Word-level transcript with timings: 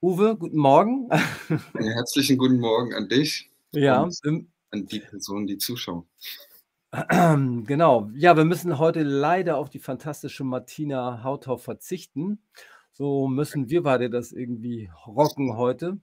Uwe, 0.00 0.36
guten 0.36 0.58
Morgen. 0.58 1.08
Einen 1.10 1.92
herzlichen 1.92 2.38
guten 2.38 2.60
Morgen 2.60 2.94
an 2.94 3.08
dich 3.08 3.50
Ja, 3.72 4.02
und 4.02 4.16
an 4.70 4.86
die 4.86 5.00
Personen, 5.00 5.48
die 5.48 5.58
zuschauen. 5.58 6.04
Genau. 7.66 8.08
Ja, 8.14 8.36
wir 8.36 8.44
müssen 8.44 8.78
heute 8.78 9.02
leider 9.02 9.56
auf 9.58 9.70
die 9.70 9.78
fantastische 9.80 10.44
Martina 10.44 11.22
Hautau 11.24 11.56
verzichten. 11.56 12.40
So 12.92 13.26
müssen 13.28 13.68
wir 13.70 13.82
beide 13.82 14.08
das 14.08 14.32
irgendwie 14.32 14.90
rocken 15.06 15.56
heute. 15.56 15.98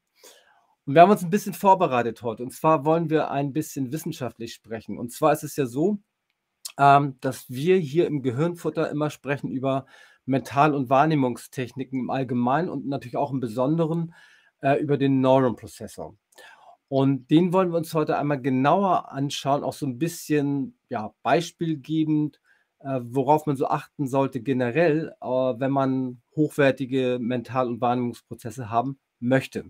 Und 0.86 0.94
wir 0.94 1.02
haben 1.02 1.12
uns 1.12 1.24
'n 1.24 1.30
bisschen 1.30 1.54
vorbereitet 1.54 2.22
heute. 2.22 2.44
Und 2.44 2.52
zwar 2.52 2.86
wollen 2.86 3.10
wir 3.10 3.32
ein 3.32 3.54
bisschen 3.54 3.92
wissenschaftlich 3.92 4.54
sprechen. 4.54 4.98
Und 5.00 5.12
zwar 5.12 5.34
ist 5.34 5.44
es 5.44 5.56
ja 5.56 5.66
so, 5.66 6.00
ähm, 6.78 7.18
dass 7.22 7.50
wir 7.50 7.78
hier 7.78 8.08
im 8.08 8.22
Gehirnfutter 8.22 8.90
immer 8.92 9.10
sprechen 9.10 9.50
über 9.52 9.86
Mental 10.26 10.74
und 10.76 10.90
Wahrnehmungstechniken 10.90 12.00
im 12.02 12.10
Allgemeinen 12.10 12.70
und 12.70 12.88
natürlich 12.88 13.18
auch 13.18 13.32
im 13.32 13.40
Besonderen, 13.40 14.14
äh, 14.62 14.76
über 14.82 14.98
den 14.98 15.22
Neuron-Prozessor. 15.22 16.16
Und 16.90 17.32
den 17.32 17.54
wollen 17.54 17.72
wir 17.72 17.78
uns 17.78 17.94
heute 17.94 18.18
einmal 18.18 18.42
genauer 18.42 19.12
anschauen, 19.12 19.64
auch 19.64 19.74
so 19.74 19.86
'n 19.88 19.98
bisschen, 20.00 20.78
ja, 20.90 21.14
beispielgebend, 21.24 22.40
äh, 22.82 23.00
worauf 23.04 23.46
man 23.48 23.56
so 23.58 23.68
achten 23.68 24.08
sollte 24.08 24.42
generell, 24.42 25.14
äh, 25.22 25.26
wenn 25.28 25.72
man 25.72 26.22
hochwertige 26.36 27.18
Mental 27.22 27.68
und 27.68 27.82
Wahrnehmungsprozesse 27.82 28.70
haben 28.70 29.00
möchte. 29.20 29.66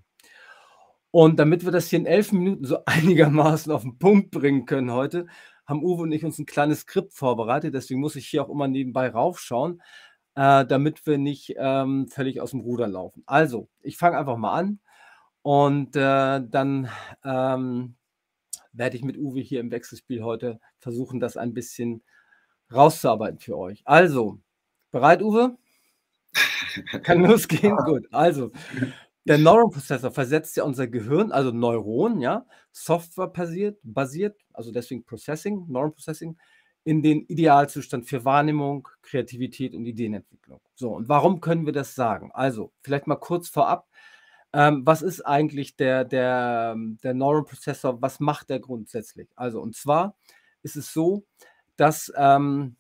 Und 1.14 1.40
damit 1.40 1.64
wir 1.64 1.72
das 1.72 1.88
hier 1.90 2.00
in 2.00 2.06
11 2.06 2.32
Minuten 2.32 2.66
so 2.66 2.80
einigermaßen 2.86 3.72
auf 3.72 3.84
'n 3.86 3.98
Punkt 3.98 4.32
bringen 4.32 4.66
können 4.66 4.92
heute, 4.92 5.28
haben 5.66 5.84
Uwe 5.84 6.04
und 6.04 6.12
ich 6.12 6.26
uns 6.26 6.40
'n 6.40 6.46
kleines 6.46 6.82
Skript 6.82 7.14
vorbereitet. 7.14 7.74
Deswegen 7.74 8.02
muss 8.02 8.16
ich 8.16 8.28
hier 8.28 8.44
auch 8.44 8.50
immer 8.50 8.68
nebenbei 8.68 9.10
raufschauen, 9.10 9.82
äh, 10.36 10.66
damit 10.66 11.06
wir 11.08 11.18
nicht, 11.18 11.56
ähm, 11.58 12.08
völlig 12.10 12.42
aus'm 12.42 12.62
Ruder 12.62 12.88
laufen. 12.88 13.24
Also, 13.28 13.70
ich 13.82 13.98
fange 13.98 14.18
einfach 14.18 14.38
mal 14.38 14.54
an 14.54 14.80
und, 15.44 15.96
äh, 15.96 16.42
dann, 16.48 16.90
ähm, 17.26 17.96
werde 18.74 18.98
ich 18.98 19.04
mit 19.04 19.18
Uwe 19.18 19.42
hier 19.42 19.62
im 19.62 19.72
Wechselspiel 19.72 20.24
heute 20.24 20.60
versuchen, 20.80 21.20
das 21.22 21.38
ein 21.38 21.54
bisschen 21.54 22.04
rauszuarbeiten 22.74 23.40
für 23.40 23.58
euch. 23.58 23.84
Also, 23.86 24.40
bereit, 24.92 25.22
Uwe? 25.24 25.58
Kann 27.04 27.24
losgehen? 27.24 27.76
Gut. 27.86 28.08
Also, 28.12 28.52
der 29.26 29.38
Neuron-Prozessor 29.40 30.12
versetzt 30.12 30.58
ja 30.58 30.64
unser 30.64 30.88
Gehirn, 30.88 31.32
also 31.32 31.52
Neuron, 31.52 32.22
ja, 32.22 32.46
Software 32.72 33.30
passiert 33.30 33.80
basiert, 33.84 34.38
also 34.54 34.72
deswegen 34.72 35.04
Processing, 35.06 35.66
Neuron 35.70 35.94
Processing, 35.94 36.38
in 36.86 37.02
den 37.04 37.26
Idealzustand 37.26 38.08
für 38.08 38.26
Wahrnehmung, 38.26 38.88
Kreativität 39.02 39.76
und 39.76 39.86
Ideenentwicklung. 39.86 40.62
So, 40.76 40.92
und 40.92 41.10
warum 41.10 41.42
können 41.42 41.66
wir 41.66 41.74
das 41.74 41.96
sagen? 41.96 42.32
Also, 42.34 42.72
vielleicht 42.82 43.08
mal 43.08 43.16
kurz 43.18 43.50
vorab, 43.50 43.90
ähm, 44.54 44.86
was 44.86 45.02
ist 45.02 45.22
eigentlich 45.22 45.76
der 45.76 46.06
der 46.06 46.76
der 47.04 47.14
Neuron-Prozessor? 47.14 48.02
Was 48.02 48.20
macht 48.22 48.50
der 48.50 48.60
grundsätzlich? 48.60 49.30
Also, 49.36 49.62
und 49.62 49.76
zwar 49.76 50.16
ist 50.64 50.78
es 50.78 50.94
so, 50.94 51.26
dass, 51.76 52.14
ähm 52.16 52.78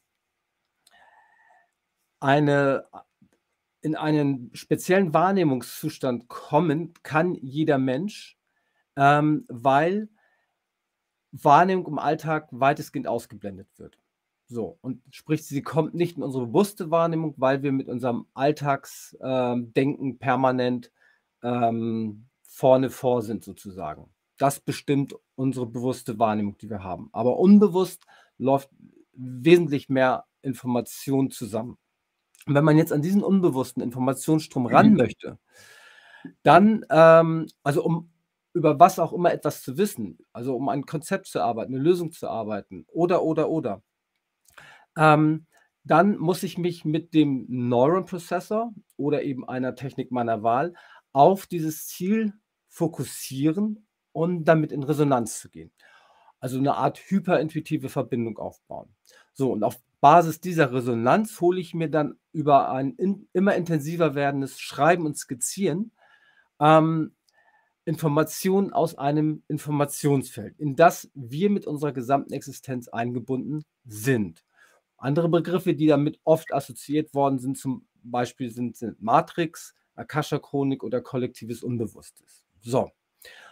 eine 2.19 2.85
in 3.81 3.95
einen 3.95 4.49
speziellen 4.55 5.13
Wahrnehmungszustand 5.13 6.27
kommen 6.27 6.95
kann 7.03 7.35
jeder 7.35 7.77
Mensch, 7.77 8.35
ähm, 8.95 9.45
weil 9.47 10.09
Wahrnehmung 11.43 11.87
im 11.87 11.99
Alltag 11.99 12.47
weitestgehend 12.51 13.07
ausgeblendet 13.07 13.67
wird. 13.77 13.97
So, 14.47 14.77
und 14.81 15.01
sprich, 15.09 15.43
sie 15.43 15.61
kommt 15.61 15.95
nicht 15.95 16.17
in 16.17 16.23
unsere 16.23 16.45
bewusste 16.47 16.91
Wahrnehmung, 16.91 17.33
weil 17.37 17.63
wir 17.63 17.71
mit 17.71 17.89
unserem 17.89 18.27
Alltags 18.33 19.17
ähm, 19.21 19.73
permanent, 20.19 20.91
ähm, 21.41 22.25
vorne 22.47 22.89
vor 22.89 23.21
sind 23.21 23.43
sozusagen. 23.43 24.09
Das 24.37 24.59
bestimmt 24.59 25.15
unsere 25.35 25.65
bewusste 25.65 26.19
Wahrnehmung, 26.19 26.57
die 26.57 26.69
wir 26.69 26.83
haben. 26.83 27.09
Aber 27.11 27.37
unbewusst 27.37 28.05
läuft 28.37 28.69
wesentlich 29.13 29.89
mehr 29.89 30.25
Information 30.41 31.31
zusammen. 31.31 31.77
Und 32.45 32.53
wenn 32.53 32.63
man 32.63 32.77
jetzt 32.77 32.93
an 32.93 33.01
diesen 33.01 33.23
unbewussten 33.23 33.81
Informationsstrom 33.81 34.67
ran 34.67 34.91
Mhm. 34.91 34.97
möchte, 34.97 35.39
dann, 36.43 36.85
ähm 36.89 37.47
also, 37.63 37.83
um 37.83 38.11
über 38.55 38.79
was 38.79 38.99
auch 38.99 39.13
immer 39.13 39.33
etwas 39.33 39.63
zu 39.63 39.77
wissen, 39.77 40.19
also, 40.33 40.55
um 40.57 40.69
ein 40.69 40.85
Konzept 40.87 41.27
zu 41.27 41.39
erarbeiten, 41.39 41.73
'ne 41.73 41.79
Lösung 41.81 42.11
zu 42.13 42.27
erarbeiten 42.27 42.85
oder, 42.93 43.23
oder, 43.23 43.49
oder 43.51 43.81
ähm, 44.97 45.45
dann 45.83 46.17
muss 46.17 46.43
ich 46.43 46.57
mich 46.57 46.83
mit 46.85 47.13
dem 47.13 47.45
Neuron-Prozessor 47.47 48.73
oder 48.97 49.23
eben 49.23 49.47
einer 49.47 49.75
Technik 49.75 50.11
meiner 50.11 50.41
Wahl 50.43 50.73
auf 51.13 51.45
dieses 51.47 51.87
Ziel 51.87 52.33
fokussieren 52.69 53.87
und 54.11 54.45
damit 54.45 54.71
in 54.71 54.83
Resonanz 54.83 55.39
zu 55.39 55.49
gehen. 55.49 55.71
Also, 56.39 56.59
'ne 56.61 56.75
Art 56.75 56.99
hyperintuitive 56.99 57.89
Verbindung 57.89 58.37
aufbauen. 58.37 58.95
So, 59.33 59.51
und 59.53 59.63
auf 59.63 59.77
Basis 60.01 60.39
dieser 60.41 60.71
Resonanz 60.73 61.39
hole 61.41 61.59
ich 61.59 61.73
mir 61.73 61.89
dann 61.89 62.19
über 62.33 62.69
ein 62.71 62.93
in 62.95 63.27
immer 63.33 63.55
intensiver 63.55 64.15
werdendes 64.15 64.59
Schreiben 64.59 65.05
und 65.05 65.17
Skizzieren, 65.17 65.91
ähm, 66.61 67.14
Informationen 67.85 68.73
aus 68.73 68.97
einem 68.97 69.43
Informationsfeld, 69.47 70.59
in 70.59 70.75
das 70.75 71.09
wir 71.13 71.49
mit 71.49 71.67
unserer 71.67 71.91
gesamten 71.91 72.33
Existenz 72.33 72.87
eingebunden 72.87 73.63
sind. 73.85 74.43
Andere 74.97 75.29
Begriffe, 75.29 75.75
die 75.75 75.87
damit 75.87 76.19
oft 76.23 76.53
assoziiert 76.53 77.13
worden 77.13 77.37
sind, 77.37 77.57
zum 77.57 77.87
Beispiel 78.03 78.49
sind 78.49 78.75
sind 78.75 79.01
Matrix, 79.01 79.75
Akasha-Chronik 79.95 80.83
oder 80.83 81.01
kollektives 81.01 81.63
Unbewusstes. 81.63 82.43
So, 82.61 82.91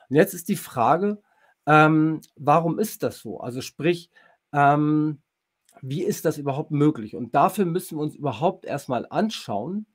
und 0.09 0.15
jetzt 0.15 0.33
ist 0.33 0.49
die 0.49 0.55
Frage, 0.55 1.21
ähm, 1.65 2.21
warum 2.35 2.79
ist 2.79 3.03
das 3.03 3.19
so? 3.19 3.39
Also, 3.39 3.61
sprich, 3.61 4.09
ähm, 4.51 5.21
wie 5.81 6.03
ist 6.03 6.25
das 6.25 6.37
überhaupt 6.37 6.71
möglich? 6.71 7.15
Und 7.15 7.35
dafür 7.35 7.65
müssen 7.65 7.97
wir 7.97 8.03
uns 8.03 8.15
überhaupt 8.15 8.65
erst 8.65 8.89
mal 8.89 9.05
anschauen, 9.09 9.85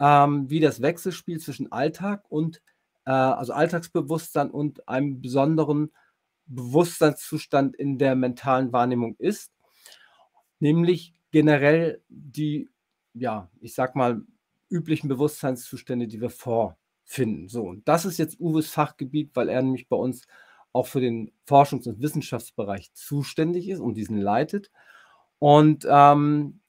ähm, 0.00 0.48
wie 0.50 0.60
das 0.60 0.80
Wechselspiel 0.80 1.40
zwischen 1.40 1.72
Alltag 1.72 2.24
und 2.28 2.62
äh, 3.08 3.10
also, 3.10 3.54
Alltagsbewusstsein 3.54 4.50
und 4.50 4.86
einem 4.86 5.22
besonderen 5.22 5.90
Bewusstseinszustand 6.44 7.74
in 7.74 7.96
der 7.98 8.14
mentalen 8.14 8.70
Wahrnehmung 8.72 9.16
ist, 9.18 9.50
nämlich 10.60 11.14
generell 11.30 12.02
die, 12.10 12.68
ja, 13.14 13.50
ich 13.60 13.74
sage 13.74 13.96
mal, 13.96 14.22
üblichen 14.68 15.08
Bewusstseinszustände, 15.08 16.06
die 16.06 16.20
wir 16.20 16.28
vorfinden. 16.28 17.48
So, 17.48 17.62
und 17.62 17.88
das 17.88 18.04
ist 18.04 18.18
jetzt 18.18 18.38
Uwes 18.40 18.68
Fachgebiet, 18.68 19.30
weil 19.34 19.48
er 19.48 19.62
nämlich 19.62 19.88
bei 19.88 19.96
uns 19.96 20.26
auch 20.74 20.86
für 20.86 21.00
den 21.00 21.32
Forschungs 21.46 21.86
und 21.86 22.02
Wissenschaftsbereich 22.02 22.92
zuständig 22.92 23.70
ist 23.70 23.80
und 23.80 23.94
diesen 23.94 24.18
leitet. 24.18 24.70
Und, 25.38 25.86
ähm, 25.88 26.60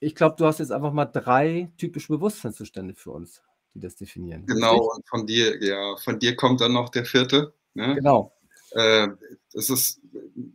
ich 0.00 0.16
glaube, 0.16 0.34
du 0.36 0.46
hast 0.46 0.58
jetzt 0.58 0.72
einfach 0.72 0.92
mal 0.92 1.06
3 1.06 1.70
typische 1.76 2.08
Bewusstseinszustände 2.08 2.94
für 2.94 3.12
uns, 3.12 3.44
die 3.74 3.80
das 3.80 3.96
definieren, 3.96 4.44
richtig? 4.50 4.54
Genau, 4.54 4.78
und 4.94 5.06
von 5.08 5.26
dir 5.26 5.62
ja, 5.62 5.96
von 5.96 6.18
dir 6.18 6.36
kommt 6.36 6.60
dann 6.60 6.72
noch 6.72 6.88
der 6.90 7.04
4., 7.04 7.54
ne? 7.74 7.94
Genau. 7.96 8.32
Äh, 8.72 9.08
das 9.52 9.70
ist 9.70 10.00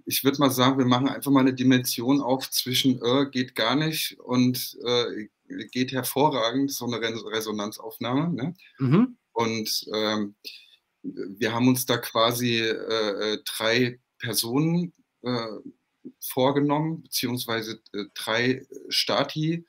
ich 0.06 0.24
würde 0.24 0.40
mal 0.40 0.50
sagen, 0.52 0.78
wir 0.80 0.86
machen 0.86 1.08
einfach 1.10 1.32
mal 1.32 1.44
'ne 1.44 1.54
Dimension 1.54 2.22
auf 2.22 2.50
zwischen, 2.52 3.02
äh, 3.04 3.28
geht 3.32 3.56
gar 3.56 3.76
nicht 3.76 4.20
und, 4.20 4.78
äh, 4.86 5.28
geht 5.72 5.92
hervorragend, 5.94 6.72
so 6.72 6.88
'ne 6.88 7.00
Res 7.02 7.24
Resonanzaufnahme, 7.26 8.34
ne? 8.34 8.54
Mhm. 8.80 9.18
Und, 9.34 9.86
ähm, 9.94 10.36
wir 11.04 11.54
haben 11.54 11.68
uns 11.70 11.86
da 11.86 11.98
quasi, 11.98 12.60
äh, 12.62 13.34
äh, 13.36 13.40
3 13.46 14.00
Personen, 14.20 14.94
äh, 15.24 15.48
vorgenommen, 16.22 17.04
beziehungsweise, 17.04 17.82
äh, 17.94 18.06
3 18.16 18.68
Stati, 18.90 19.66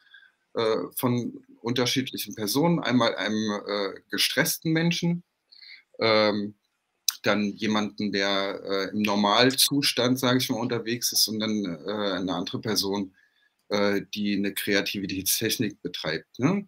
von 0.96 1.44
unterschiedlichen 1.62 2.34
Personen. 2.34 2.80
Einmal 2.80 3.16
einem, 3.16 3.52
äh, 3.68 4.00
gestressten 4.10 4.72
Menschen, 4.72 5.24
ähm, 6.00 6.54
dann 7.24 7.52
jemanden, 7.56 8.12
der, 8.12 8.60
äh, 8.64 8.90
im 8.96 9.02
Normalzustand, 9.02 10.18
sage 10.20 10.38
ich 10.38 10.50
mal, 10.50 10.60
unterwegs 10.60 11.12
ist 11.12 11.28
und 11.28 11.40
dann, 11.40 11.64
äh, 11.66 12.20
'ne 12.22 12.34
andere 12.34 12.60
Person, 12.60 13.14
äh, 13.70 14.02
die 14.14 14.36
'ne 14.38 14.54
Kreativitätstechnik 14.54 15.82
betreibt, 15.82 16.38
ne? 16.40 16.66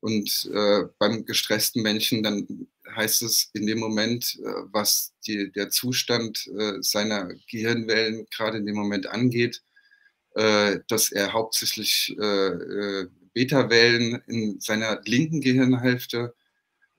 Und, 0.00 0.50
äh, 0.54 0.84
beim 0.98 1.24
gestressten 1.26 1.82
Menschen, 1.82 2.22
dann 2.24 2.68
heißt 2.96 3.22
es 3.22 3.50
in 3.54 3.66
dem 3.66 3.80
Moment, 3.80 4.38
äh, 4.44 4.48
was 4.72 5.14
die 5.26 5.52
der 5.52 5.70
Zustand, 5.70 6.50
seiner 6.80 7.28
Gehirnwellen 7.50 8.26
grade 8.36 8.58
in 8.58 8.66
dem 8.66 8.76
Moment 8.76 9.06
angeht, 9.08 9.62
dass 10.34 11.12
er 11.12 11.32
hauptsächlich, 11.34 12.16
äh, 12.20 13.06
Betawellen 13.34 14.22
in 14.26 14.60
seiner 14.60 15.02
linken 15.04 15.40
Gehirnhälfte, 15.40 16.34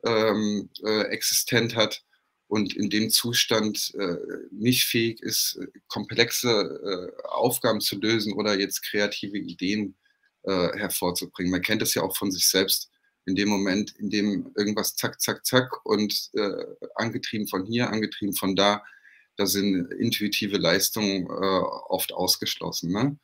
ähm, 0.05 0.69
äh, 0.83 1.03
existent 1.05 1.75
hat 1.75 2.03
und 2.47 2.75
in 2.75 2.89
dem 2.89 3.09
Zustand, 3.09 3.93
äh, 3.95 4.17
nicht 4.51 4.85
fähig 4.85 5.21
ist, 5.21 5.59
komplexe, 5.87 7.11
äh, 7.19 7.27
Aufgaben 7.27 7.81
zu 7.81 7.99
lösen 7.99 8.33
oder 8.33 8.59
jetzt 8.59 8.83
kreative 8.83 9.37
Ideen, 9.37 9.95
äh, 10.43 10.77
hervorzubringen. 10.77 11.51
Man 11.51 11.61
kennt 11.61 11.81
das 11.81 11.95
ja 11.95 12.03
auch 12.03 12.15
von 12.15 12.31
sich 12.31 12.47
selbst, 12.47 12.91
In 13.27 13.35
dem 13.35 13.49
Moment, 13.49 13.95
in 13.97 14.11
dem 14.11 14.51
irgendwas 14.55 14.95
zack, 14.95 15.19
zack, 15.19 15.43
zack 15.45 15.83
und 15.85 16.29
äh, 16.33 16.63
angetrieben 16.93 17.47
von 17.47 17.65
hier, 17.65 17.89
angetrieben 17.89 18.35
von 18.35 18.55
da, 18.55 18.83
da 19.35 19.47
sind 19.47 19.91
intuitive 19.93 20.57
Leistungen 20.57 21.25
äh, 21.25 21.59
oft 21.89 22.13
ausgeschlossen. 22.13 22.91
Ne? 22.91 23.17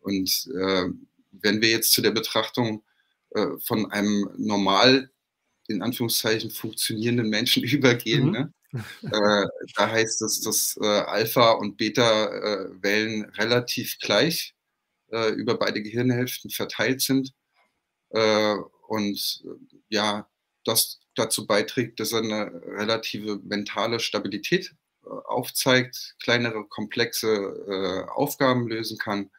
Und 0.00 0.50
wenn 1.42 1.60
wir 1.60 1.70
jetzt 1.70 1.92
zu 1.92 2.02
der 2.02 2.10
Betrachtung 2.10 2.84
äh, 3.30 3.46
von 3.64 3.90
einem 3.90 4.30
normal, 4.36 5.10
in 5.68 5.82
Anführungszeichen, 5.82 6.50
funktionierenden 6.50 7.28
Menschen 7.28 7.62
übergehen, 7.64 8.26
mhm. 8.26 8.32
ne? 8.32 8.52
äh, 8.72 9.46
da 9.76 9.90
heißt 9.90 10.22
es, 10.22 10.42
dass 10.42 10.78
äh, 10.80 10.86
Alpha- 10.86 11.52
und 11.52 11.76
Beta-Wellen 11.76 13.24
relativ 13.36 13.98
gleich 13.98 14.54
äh, 15.10 15.30
über 15.30 15.58
beide 15.58 15.82
Gehirnhälften 15.82 16.50
verteilt 16.50 17.00
sind. 17.00 17.32
Äh, 18.10 18.56
und 18.88 19.44
ja, 19.88 20.28
das 20.64 21.00
dazu 21.14 21.46
beiträgt, 21.46 22.00
dass 22.00 22.12
er 22.12 22.22
eine 22.22 22.52
relative 22.66 23.40
mentale 23.44 24.00
Stabilität 24.00 24.74
äh, 25.04 25.08
aufzeigt, 25.08 26.16
kleinere, 26.22 26.64
komplexe 26.66 27.28
äh, 27.28 28.10
Aufgaben 28.10 28.68
lösen 28.68 28.98
kann. 28.98 29.30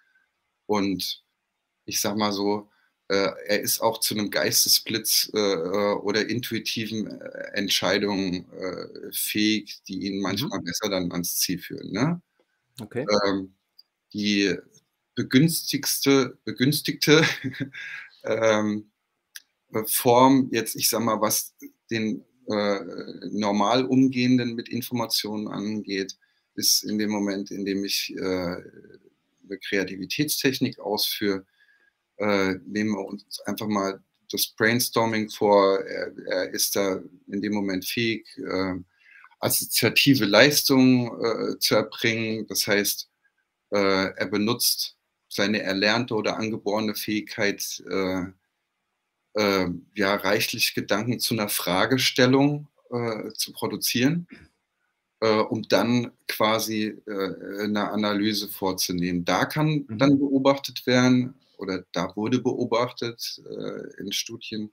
Und 0.66 1.24
ich 1.90 2.00
sag 2.00 2.16
mal 2.16 2.32
so, 2.32 2.70
äh, 3.10 3.32
er 3.48 3.62
ist 3.62 3.82
auch 3.82 4.00
zu 4.00 4.14
einem 4.14 4.30
Geistesblitz 4.30 5.32
äh, 5.34 5.40
äh 5.40 5.94
oder 5.96 6.30
intuitiven 6.30 7.08
Entscheidungen 7.54 8.46
äh, 8.54 9.12
fähig, 9.12 9.82
die 9.88 10.08
ihn 10.08 10.18
mhm. 10.18 10.22
manchmal 10.22 10.60
mhm. 10.60 10.66
besser 10.66 10.90
dann 10.90 11.12
ans 11.12 11.40
Ziel 11.40 11.58
führen. 11.58 11.92
Ne? 11.92 12.22
Okay. 12.80 13.06
Ähm, 13.26 13.56
die 14.14 14.56
begünstigste, 15.16 16.38
begünstigte 16.46 17.24
ähm, 18.24 18.92
Form, 19.88 20.50
jetzt 20.52 20.76
ich 20.76 20.90
sag 20.90 21.02
mal, 21.02 21.20
was 21.20 21.56
den 21.90 22.24
äh, 22.48 22.80
normal 23.32 23.86
umgehenden 23.86 24.56
mit 24.56 24.70
Informationen 24.70 25.48
angeht, 25.48 26.18
ist 26.56 26.84
in 26.84 27.00
dem 27.00 27.10
Moment, 27.10 27.52
in 27.52 27.66
dem 27.66 27.84
ich 27.84 28.14
äh, 28.16 28.20
eine 29.50 29.58
Kreativitätstechnik 29.62 30.80
ausführe, 30.80 31.46
äh, 32.20 32.56
nehmen 32.66 32.92
wir 32.92 33.06
uns 33.06 33.40
einfach 33.42 33.68
mal 33.68 34.02
das 34.32 34.48
Brainstorming 34.48 35.30
vor. 35.30 35.80
Er, 35.80 36.12
er 36.28 36.54
ist 36.54 36.76
da 36.76 37.00
in 37.28 37.42
dem 37.42 37.54
Moment 37.54 37.86
fähig, 37.86 38.28
äh, 38.38 38.76
assoziative 39.40 40.26
Leistungen 40.26 41.08
äh, 41.24 41.60
zu 41.60 41.76
erbringen. 41.76 42.46
Das 42.48 42.68
heißt, 42.68 43.10
äh, 43.72 44.12
er 44.16 44.28
benutzt 44.28 44.98
seine 45.30 45.62
erlernte 45.62 46.16
oder 46.16 46.38
angeborene 46.38 46.96
Fähigkeit, 46.96 47.84
äh, 47.90 48.24
äh, 49.36 49.70
ja, 49.96 50.16
reichlich 50.16 50.74
Gedanken 50.74 51.20
zu 51.20 51.34
einer 51.34 51.50
Fragestellung 51.50 52.68
zu 53.36 53.52
produzieren, 53.54 54.28
um 55.22 55.62
dann 55.70 56.12
quasi 56.28 57.00
eine 57.06 57.92
Analyse 57.92 58.48
vorzunehmen. 58.48 59.26
Da 59.26 59.46
kann 59.46 59.86
mhm. 59.88 60.00
dann 60.00 60.18
beobachtet 60.18 60.88
werden, 60.88 61.36
oder 61.60 61.86
da 61.92 62.16
wurde 62.16 62.40
beobachtet 62.40 63.42
äh, 63.46 64.02
in 64.02 64.12
Studien, 64.12 64.72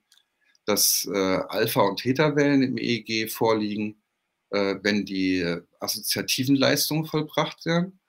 dass 0.65 1.07
äh, 1.11 1.17
Alpha- 1.17 1.81
und 1.81 1.99
Theta-Wellen 1.99 2.63
im 2.63 2.77
EEG 2.77 3.29
vorliegen, 3.29 4.01
äh, 4.49 4.75
wenn 4.81 5.05
die 5.05 5.45
assoziativen 5.79 6.55
Leistungen 6.55 7.05
vollbracht 7.05 7.65
werden. 7.65 7.99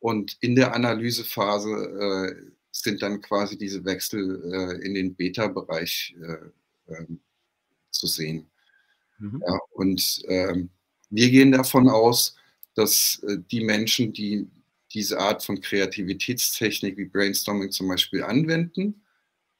Und 0.00 0.36
in 0.40 0.54
der 0.54 0.74
Analysephase 0.74 1.70
äh, 1.70 2.52
sind 2.70 3.02
dann 3.02 3.20
quasi 3.20 3.58
diese 3.58 3.84
Wechsel 3.84 4.42
äh, 4.52 4.86
in 4.86 4.94
den 4.94 5.14
Beta-Bereich 5.14 6.14
äh, 6.22 6.92
ähm, 6.92 7.20
zu 7.90 8.06
sehen. 8.06 8.50
Mhm. 9.18 9.42
Ja, 9.46 9.58
und 9.72 10.22
ähm, 10.28 10.70
wir 11.10 11.30
gehen 11.30 11.52
davon 11.52 11.88
aus, 11.88 12.36
dass 12.74 13.20
die 13.50 13.64
Menschen, 13.64 14.12
die 14.12 14.46
diese 14.92 15.18
Art 15.18 15.44
von 15.44 15.60
Kreativitätstechnik 15.60 16.96
wie 16.96 17.06
Brainstorming 17.06 17.70
zum 17.70 17.88
Beispiel 17.88 18.22
anwenden, 18.22 19.04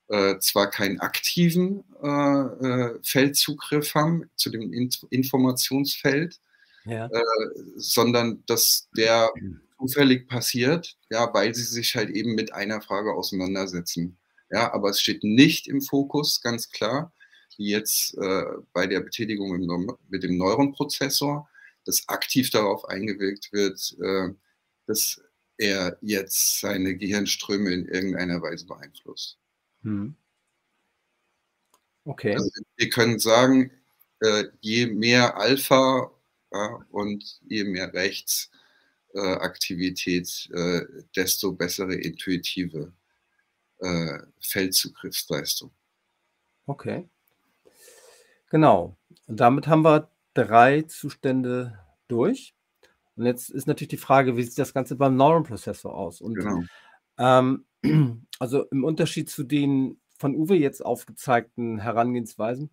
äh, 0.08 0.38
zwar 0.38 0.70
keinen 0.70 1.00
aktiven 1.00 1.84
äh, 2.02 2.08
äh 2.08 2.98
Feldzugriff 3.02 3.94
haben 3.94 4.30
zu 4.36 4.50
dem 4.50 4.72
In 4.72 4.90
Informationsfeld, 5.10 6.40
ja. 6.86 7.06
äh, 7.06 7.22
sondern 7.76 8.42
dass 8.46 8.88
der 8.96 9.30
zufällig 9.78 10.26
passiert, 10.28 10.96
ja, 11.10 11.32
weil 11.32 11.54
sie 11.54 11.62
sich 11.62 11.94
halt 11.94 12.10
eben 12.10 12.34
mit 12.34 12.52
einer 12.52 12.80
Frage 12.80 13.14
auseinandersetzen. 13.14 14.18
Ja, 14.50 14.72
aber 14.72 14.90
es 14.90 15.00
steht 15.00 15.24
nicht 15.24 15.68
im 15.68 15.82
Fokus, 15.82 16.40
ganz 16.40 16.70
klar, 16.70 17.12
wie 17.58 17.70
jetzt 17.70 18.16
äh, 18.18 18.44
bei 18.72 18.86
der 18.86 19.00
Betätigung 19.00 19.96
mit 20.08 20.22
dem 20.22 20.36
Neuronprozessor, 20.38 21.48
dass 21.84 22.08
aktiv 22.08 22.50
darauf 22.50 22.88
eingewirkt 22.88 23.52
wird, 23.52 23.96
äh, 24.02 24.30
dass 24.88 25.22
er 25.58 25.96
jetzt 26.00 26.60
seine 26.60 26.96
Gehirnströme 26.96 27.72
in 27.72 27.86
irgendeiner 27.86 28.42
Weise 28.42 28.66
beeinflusst. 28.66 29.38
Hm. 29.82 30.16
Okay. 32.04 32.34
Also 32.34 32.48
wir 32.76 32.88
können 32.88 33.18
sagen, 33.18 33.70
äh, 34.20 34.44
je 34.60 34.86
mehr 34.86 35.36
Alpha 35.36 36.10
und 36.90 37.40
je 37.46 37.64
mehr 37.64 37.92
Rechtsaktivität, 37.92 40.48
äh, 40.54 40.78
äh, 40.78 41.04
desto 41.14 41.52
bessere 41.52 41.94
intuitive 41.94 42.94
Feldzugriffsleistung. 44.40 45.70
Okay. 46.66 47.08
Genau. 48.50 48.96
Und 49.28 49.38
damit 49.38 49.68
haben 49.68 49.84
wir 49.84 50.10
drei 50.34 50.82
Zustände 50.82 51.78
durch. 52.08 52.56
Und 53.18 53.26
jetzt 53.26 53.50
ist 53.50 53.66
natürlich 53.66 53.88
die 53.88 53.96
Frage, 53.96 54.36
wie 54.36 54.44
sieht 54.44 54.58
das 54.58 54.72
Ganze 54.72 54.94
beim 54.94 55.16
Neuron-Prozessor 55.16 55.92
aus? 55.92 56.20
Und 56.20 56.34
genau. 56.34 56.62
ähm, 57.18 57.64
also 58.38 58.64
im 58.70 58.84
Unterschied 58.84 59.28
zu 59.28 59.42
den 59.42 60.00
von 60.18 60.34
Uwe 60.34 60.56
jetzt 60.56 60.84
aufgezeigten 60.84 61.78
Herangehensweisen, 61.78 62.70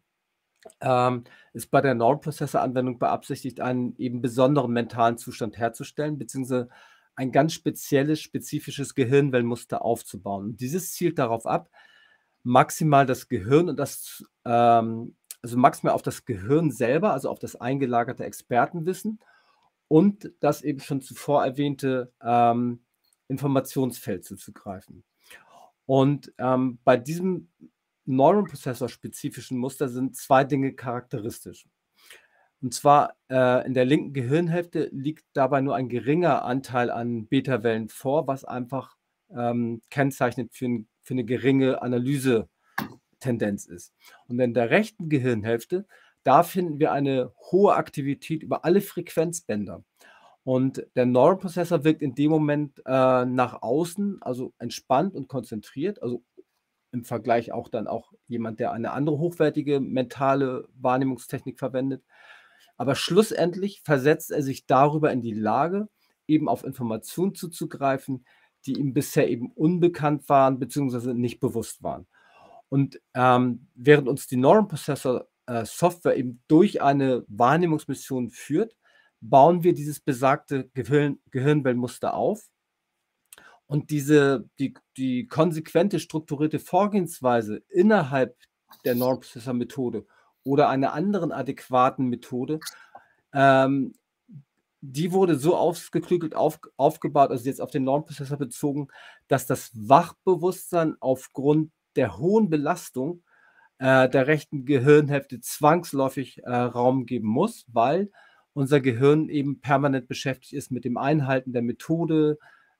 ähm, 0.81 1.24
ist 1.53 1.71
bei 1.71 1.81
der 1.81 1.95
Neuron-Prozessor-Anwendung 1.95 3.00
beabsichtigt, 3.00 3.59
einen 3.59 3.95
eben 3.97 4.21
besonderen 4.21 4.71
mentalen 4.71 5.18
Zustand 5.18 5.57
herzustellen, 5.57 6.18
beziehungsweise 6.18 6.69
ein 7.15 7.31
ganz 7.31 7.53
spezielles, 7.53 8.19
spezifisches 8.19 8.94
Gehirnwellenmuster 8.94 9.83
aufzubauen. 9.83 10.45
Und 10.45 10.62
dieses 10.62 10.94
zielt 10.94 11.18
darauf 11.18 11.45
ab, 11.45 11.69
maximal 12.44 13.06
das 13.06 13.30
Gehirn 13.30 13.69
und 13.69 13.77
das, 13.80 14.24
ähm, 14.45 15.15
also 15.41 15.57
maximal 15.57 15.94
auf 15.94 16.01
das 16.03 16.25
Gehirn 16.25 16.71
selber, 16.71 17.13
also 17.13 17.30
auf 17.30 17.39
das 17.39 17.56
eingelagerte 17.56 18.25
Expertenwissen 18.25 19.19
und 19.88 20.32
das 20.39 20.62
eben 20.62 20.80
schon 20.80 21.01
zuvor 21.01 21.46
erwähnte 21.46 22.12
ähm, 22.22 22.84
Informationsfeld 23.27 24.25
zuzugreifen. 24.25 25.04
Und 25.86 26.34
ähm, 26.38 26.80
bei 26.84 26.98
diesem 26.98 27.50
Neuronprozessor-spezifischen 28.06 29.58
Muster 29.58 29.89
sind 29.89 30.15
zwei 30.15 30.44
Dinge 30.44 30.74
charakteristisch. 30.74 31.68
Und 32.62 32.74
zwar 32.74 33.15
äh, 33.30 33.65
in 33.65 33.74
der 33.74 33.86
linken 33.86 34.13
Gehirnhälfte 34.13 34.89
liegt 34.92 35.25
dabei 35.34 35.62
nur 35.62 35.75
ein 35.75 35.89
geringer 35.89 36.44
Anteil 36.44 36.89
an 36.89 37.27
Beta-Wellen 37.27 37.89
vor, 37.89 38.27
was 38.27 38.46
einfach 38.46 38.96
ähm, 39.30 39.82
kennzeichnet 39.89 40.54
für, 40.54 40.65
ein, 40.65 40.88
für 41.04 41.13
eine 41.13 41.25
geringe 41.25 41.82
Analyse-Tendenz 41.82 43.65
ist. 43.65 43.94
Und 44.27 44.39
in 44.39 44.54
der 44.54 44.70
rechten 44.70 45.10
Gehirnhälfte 45.10 45.86
da 46.25 46.44
finden 46.44 46.79
wir 46.79 46.91
eine 46.91 47.32
hohe 47.51 47.75
Aktivität 47.75 48.44
über 48.44 48.65
alle 48.65 48.82
Frequenzbänder. 48.82 49.84
Und 50.44 50.86
der 50.96 51.05
Neuroprozessor 51.05 51.84
wirkt 51.84 52.01
in 52.01 52.15
dem 52.15 52.32
Moment 52.32 52.82
äh, 52.86 53.25
nach 53.25 53.62
außen, 53.62 54.22
also 54.22 54.53
entspannt 54.60 55.15
und 55.15 55.27
konzentriert, 55.27 56.01
also 56.01 56.24
im 56.91 57.03
Vergleich 57.03 57.51
auch 57.51 57.70
dann 57.70 57.88
auch 57.88 58.12
jemand, 58.27 58.60
der 58.60 58.72
eine 58.72 58.91
andere 58.91 59.20
hochwertige 59.20 59.79
mentale 59.79 60.67
Wahrnehmungstechnik 60.75 61.60
verwendet. 61.60 62.03
Aber 62.77 62.96
schlussendlich 62.96 63.82
versetzt 63.82 64.32
er 64.32 64.41
sich 64.41 64.65
darüber 64.65 65.12
in 65.12 65.22
die 65.22 65.34
Lage, 65.34 65.89
eben 66.27 66.50
auf 66.50 66.63
Informationen 66.63 67.36
zuzugreifen, 67.36 68.25
die 68.65 68.74
ihm 68.74 68.94
bisher 68.94 69.29
eben 69.29 69.51
unbekannt 69.51 70.27
waren 70.27 70.58
bzw. 70.58 71.13
nicht 71.13 71.39
bewusst 71.39 71.84
waren. 71.84 72.08
Und 72.70 73.00
ähm, 73.13 73.67
während 73.75 74.08
uns 74.08 74.27
die 74.27 74.38
Neuroprozessor 74.38 75.27
äh, 75.47 75.65
Software 75.65 76.17
eben 76.17 76.41
durch 76.47 76.81
eine 76.81 77.23
Wahrnehmungsmission 77.27 78.29
führt, 78.29 78.75
bauen 79.21 79.63
wir 79.63 79.73
dieses 79.73 79.99
besagte 79.99 80.69
Gehirn, 80.73 81.19
Gehirnwellenmuster 81.31 82.13
auf. 82.13 82.49
Und 83.67 83.89
diese, 83.89 84.47
die, 84.59 84.75
die 84.97 85.27
konsequente, 85.27 85.99
strukturierte 85.99 86.59
Vorgehensweise 86.59 87.63
innerhalb 87.69 88.37
der 88.83 88.95
Normprozessor-Methode 88.95 90.05
oder 90.43 90.69
einer 90.69 90.93
anderen 90.93 91.31
adäquaten 91.31 92.07
Methode, 92.07 92.59
ähm, 93.33 93.93
die 94.81 95.11
wurde 95.11 95.35
so 95.39 95.55
ausgeklügelt 95.55 96.35
auf, 96.35 96.59
aufgebaut, 96.77 97.31
also 97.31 97.45
jetzt 97.45 97.61
auf 97.61 97.71
den 97.71 97.83
Normprozessor 97.83 98.37
bezogen, 98.37 98.87
dass 99.27 99.47
das 99.47 99.71
Wachbewusstsein 99.73 100.95
aufgrund 100.99 101.71
der 101.95 102.17
hohen 102.17 102.49
Belastung 102.49 103.23
äh, 103.79 104.10
der 104.10 104.27
rechten 104.27 104.65
Gehirnhälfte 104.65 105.39
zwangsläufig 105.41 106.44
äh, 106.44 106.50
Raum 106.51 107.05
geben 107.05 107.27
muss, 107.27 107.65
weil 107.72 108.10
unser 108.53 108.79
Gehirn 108.79 109.29
eben 109.29 109.60
permanent 109.60 110.08
beschäftigt 110.08 110.53
ist 110.53 110.72
mit 110.72 110.86
dem 110.86 110.98
Einhalten 110.98 111.51
der 111.51 111.62
Methode, 111.62 112.38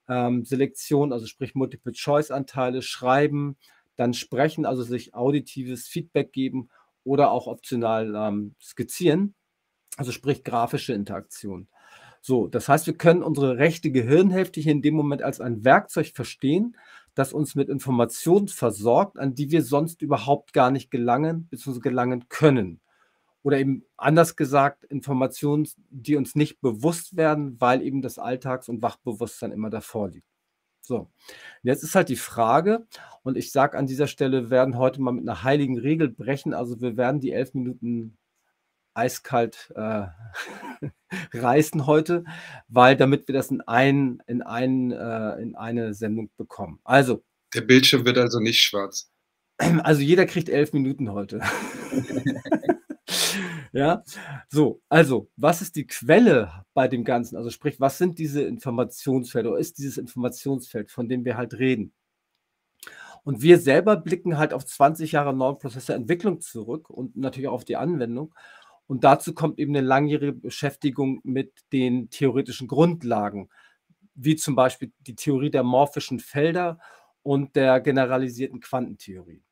ähm, 0.08 0.46
Selektion, 0.46 1.12
also 1.12 1.26
sprich 1.26 1.56
Multiple-Choice-Anteile, 1.56 2.82
Schreiben, 2.82 3.58
dann 3.96 4.14
Sprechen, 4.14 4.66
also 4.66 4.84
sich 4.84 5.14
auditives 5.14 5.88
Feedback 5.88 6.32
geben 6.32 6.70
oder 7.04 7.32
auch 7.32 7.48
optional 7.48 8.14
ähm, 8.16 8.56
skizzieren, 8.62 9.36
also 9.98 10.12
sprich 10.12 10.44
grafische 10.44 10.94
Interaktion. 10.94 11.68
So, 12.22 12.48
das 12.48 12.68
heißt, 12.68 12.88
wir 12.88 12.98
können 12.98 13.22
unsere 13.22 13.58
rechte 13.58 13.92
Gehirnhälfte 13.92 14.60
hier 14.60 14.72
in 14.72 14.82
dem 14.82 14.96
Moment 14.96 15.22
als 15.22 15.40
ein 15.42 15.64
Werkzeug 15.64 16.08
verstehen, 16.16 16.76
das 17.16 17.34
uns 17.34 17.56
mit 17.56 17.70
Informationen 17.70 18.48
versorgt, 18.48 19.18
an 19.18 19.34
die 19.34 19.50
wir 19.50 19.64
sonst 19.64 20.02
überhaupt 20.02 20.54
gar 20.54 20.70
nicht 20.70 20.92
gelangen 20.92 21.48
bzw. 21.48 21.80
gelangen 21.80 22.30
können. 22.30 22.82
Oder 23.42 23.60
eben 23.60 23.84
anders 23.96 24.36
gesagt, 24.36 24.84
Informationen, 24.86 25.68
die 25.90 26.16
uns 26.16 26.36
nicht 26.36 26.62
bewusst 26.62 27.16
werden, 27.16 27.60
weil 27.60 27.82
eben 27.82 28.02
das 28.02 28.20
Alltags- 28.20 28.70
und 28.70 28.82
Wachbewusstsein 28.82 29.52
immer 29.52 29.70
davor 29.70 30.10
liegt. 30.10 30.28
So, 30.82 31.10
jetzt 31.64 31.84
ist 31.84 31.96
halt 31.96 32.10
die 32.10 32.16
Frage, 32.16 32.86
und 33.24 33.38
ich 33.38 33.52
sage 33.52 33.78
an 33.78 33.88
dieser 33.88 34.08
Stelle, 34.08 34.44
wir 34.44 34.50
werden 34.52 34.78
heute 34.78 35.02
mal 35.02 35.12
mit 35.12 35.28
einer 35.28 35.44
heiligen 35.44 35.80
Regel 35.80 36.10
brechen. 36.10 36.54
Also 36.54 36.80
wir 36.82 36.98
werden 36.98 37.22
die 37.22 37.32
elf 37.32 37.54
Minuten 37.54 38.18
eiskalt 38.94 39.74
äh, 39.76 40.08
reißen 41.34 41.86
heute, 41.86 42.24
weil 42.68 42.96
damit 42.96 43.28
wir 43.28 43.34
das 43.34 43.52
in, 43.52 43.62
ein, 43.62 44.22
in, 44.28 44.42
ein, 44.42 44.92
äh, 44.92 45.42
in 45.42 45.56
eine 45.56 45.94
Sendung 45.94 46.30
bekommen. 46.38 46.80
Also. 46.84 47.24
Der 47.54 47.62
Bildschirm 47.62 48.06
wird 48.06 48.18
also 48.18 48.40
nicht 48.40 48.62
schwarz. 48.62 49.10
Also 49.84 50.02
jeder 50.02 50.26
kriegt 50.26 50.50
elf 50.50 50.74
Minuten 50.74 51.14
heute. 51.14 51.40
ja, 53.72 54.04
so, 54.50 54.82
also, 54.90 55.30
was 55.38 55.62
ist 55.62 55.76
die 55.78 55.88
Quelle 55.88 56.66
bei 56.74 56.88
dem 56.88 57.06
Ganzen? 57.06 57.38
Also 57.38 57.50
sprich, 57.50 57.80
was 57.80 57.98
sind 57.98 58.20
diese 58.20 58.42
Informationsfelder 58.44 59.52
oder 59.52 59.60
ist 59.60 59.78
dieses 59.78 59.98
Informationsfeld, 59.98 60.92
von 60.92 61.08
dem 61.08 61.24
wir 61.24 61.38
halt 61.38 61.54
reden? 61.54 61.94
Und 63.24 63.42
wir 63.42 63.58
selber 63.58 63.98
blicken 63.98 64.38
halt 64.38 64.54
auf 64.54 64.66
20 64.66 65.14
Jahre 65.14 65.34
Non-Prozessor-Entwicklung 65.34 66.42
zurück 66.42 66.92
und 66.92 67.18
natürlich 67.18 67.48
auch 67.48 67.54
auf 67.54 67.66
die 67.66 67.76
Anwendung 67.76 68.36
und 68.88 69.04
dazu 69.04 69.34
kommt 69.34 69.60
eben 69.60 69.76
eine 69.76 69.86
langjährige 69.86 70.34
Beschäftigung 70.34 71.22
mit 71.24 71.54
den 71.72 72.10
theoretischen 72.10 72.68
Grundlagen, 72.68 73.50
wie 74.14 74.36
zum 74.36 74.56
Beispiel 74.56 74.92
die 75.00 75.16
Theorie 75.16 75.50
der 75.50 75.64
morphischen 75.64 76.20
Felder 76.20 76.80
und 77.24 77.56
der 77.56 77.82
generalisierten 77.82 78.60
Quantentheorie. 78.60 79.44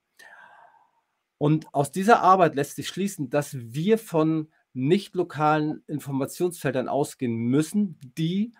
Und 1.37 1.73
aus 1.73 1.91
dieser 1.91 2.21
Arbeit 2.21 2.55
lässt 2.55 2.75
sich 2.75 2.87
schließen, 2.87 3.29
dass 3.29 3.55
wir 3.57 3.97
von 3.97 4.49
nicht 4.73 5.15
lokalen 5.15 5.83
Informationsfeldern 5.87 6.87
ausgehen 6.87 7.35
müssen, 7.35 7.99
die, 8.17 8.53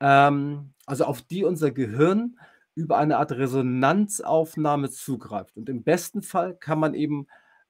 ähm, 0.00 0.74
also 0.86 1.04
auf 1.04 1.22
die 1.22 1.44
unser 1.44 1.70
Gehirn 1.70 2.38
über 2.74 2.98
eine 2.98 3.18
Art 3.18 3.32
Resonanzaufnahme 3.32 4.90
zugreift. 4.90 5.56
Und 5.56 5.68
im 5.68 5.82
besten 5.82 6.22
Fall 6.22 6.54
kann 6.54 6.78
man 6.78 6.94
eben 6.94 7.26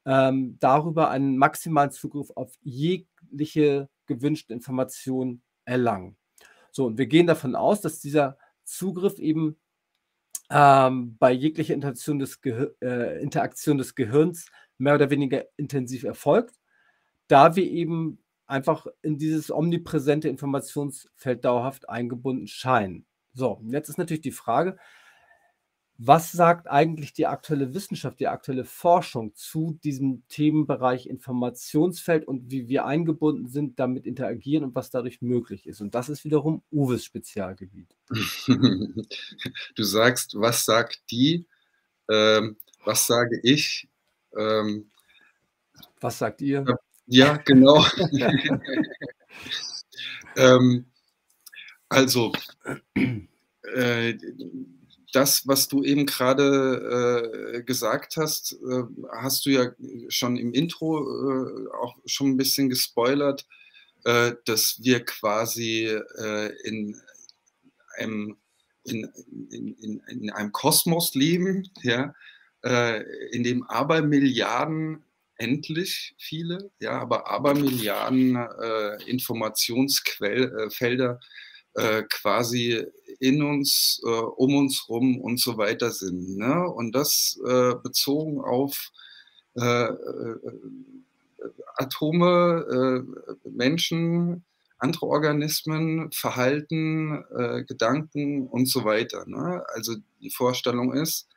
ähm, 0.09 0.57
darüber 0.59 1.11
einen 1.11 1.37
maximalen 1.37 1.91
Zugriff 1.91 2.31
auf 2.35 2.55
jegliche 2.63 3.91
gewünschte 4.07 4.55
Information 4.55 5.43
erlangen. 5.67 6.17
So, 6.73 6.87
und 6.87 6.97
wir 6.97 7.07
gehen 7.07 7.27
davon 7.27 7.55
aus, 7.55 7.83
dass 7.83 8.01
dieser 8.01 8.39
Zugriff 8.65 9.19
eben 9.19 9.59
ähm, 10.51 11.19
bei 11.19 11.31
jeglicher 11.31 11.75
Interaktion 11.75 12.19
des, 12.19 12.41
äh, 12.43 13.23
Interaktion 13.23 13.77
des 13.77 13.95
Gehirns 13.95 14.47
mehr 14.79 14.95
oder 14.95 15.11
weniger 15.11 15.45
intensiv 15.59 16.05
erfolgt, 16.05 16.55
da 17.27 17.55
wir 17.55 17.65
eben 17.65 18.25
einfach 18.47 18.87
in 19.03 19.19
dieses 19.19 19.51
omnipräsente 19.51 20.31
Informationsfeld 20.31 21.45
dauerhaft 21.45 21.87
eingebunden 21.91 22.47
scheinen. 22.47 23.05
So, 23.35 23.61
jetzt 23.67 23.91
ist 23.91 23.99
natürlich 23.99 24.23
die 24.23 24.31
Frage, 24.31 24.79
was 26.01 26.31
sagt 26.31 26.69
eigentlich 26.69 27.13
die 27.13 27.27
aktuelle 27.27 27.75
Wissenschaft, 27.75 28.21
die 28.21 28.29
aktuelle 28.29 28.65
Forschung 28.65 29.35
zu 29.35 29.81
diesem 29.83 30.23
Themenbereich 30.29 31.09
Informationsfeld 31.09 32.27
und 32.27 32.53
wie 32.53 32.69
wir 32.69 32.85
eingebunden 32.85 33.49
sind, 33.49 33.81
damit 33.81 34.07
interagieren 34.07 34.63
und 34.63 34.77
was 34.77 34.91
dadurch 34.91 35.21
möglich 35.23 35.67
ist? 35.67 35.81
Und 35.81 35.97
das 35.97 36.09
ist 36.09 36.25
wiederum 36.25 36.63
Uwes 36.71 37.05
Spezialgebiet. 37.05 37.95
Du 39.75 39.83
sagst, 39.83 40.35
was 40.37 40.65
sagt 40.65 41.01
die? 41.11 41.47
Ähm, 42.09 42.57
was 42.85 43.07
sage 43.07 43.41
ich? 43.43 43.89
Ähm, 44.37 44.91
was 46.01 46.19
sagt 46.19 46.43
ihr? 46.43 46.65
Ja, 47.07 47.37
genau. 47.39 47.85
ähm, 50.37 50.85
also, 51.89 52.33
äh, 53.75 54.17
das, 55.13 55.47
was 55.47 55.69
du 55.69 55.83
eben 55.83 56.07
gerade 56.07 57.55
äh, 57.55 57.63
gesagt 57.63 58.17
hast, 58.17 58.53
äh, 58.53 58.83
hast 59.21 59.47
du 59.47 59.51
ja 59.51 59.71
schon 60.09 60.37
im 60.37 60.53
Intro 60.53 61.01
äh, 61.01 61.69
auch 61.81 61.97
schon 62.05 62.31
ein 62.31 62.37
bisschen 62.37 62.69
gespoilert, 62.69 63.47
äh, 64.05 64.33
dass 64.45 64.79
wir 64.83 65.05
quasi 65.05 65.87
äh, 65.87 66.53
in, 66.65 67.01
einem, 67.97 68.37
in, 68.85 69.11
in, 69.51 70.03
in, 70.07 70.31
einem 70.31 70.53
Kosmos 70.53 71.15
leben, 71.15 71.71
ja, 71.83 72.15
äh, 72.63 73.03
in 73.31 73.45
dem 73.45 73.65
Abermilliarden 73.65 75.05
endlich 75.37 76.15
viele, 76.19 76.71
ja, 76.81 77.01
aber 77.01 77.31
Abermilliarden 77.31 78.37
Informationsfelder 79.07 80.67
äh, 81.13 81.19
quasi 81.75 82.85
in 83.19 83.43
uns, 83.43 84.01
äh, 84.05 84.09
um 84.09 84.55
uns 84.57 84.89
rum 84.89 85.21
und 85.21 85.41
so 85.41 85.57
weiter 85.59 85.91
sind. 85.91 86.37
Ne? 86.37 86.69
Und 86.69 86.95
das 86.95 87.39
äh, 87.45 87.75
bezogen 87.83 88.41
auf 88.41 88.91
äh, 89.55 89.85
äh, 89.85 90.39
Atome, 91.77 93.05
Menschen, 93.45 94.45
andere 94.79 95.07
Organismen, 95.07 96.11
Verhalten, 96.11 97.25
Gedanken 97.69 98.49
und 98.49 98.67
so 98.67 98.85
weiter. 98.85 99.25
Ne? 99.27 99.65
Also 99.73 99.95
die 100.21 100.31
Vorstellung 100.31 100.93
ist, 100.93 101.29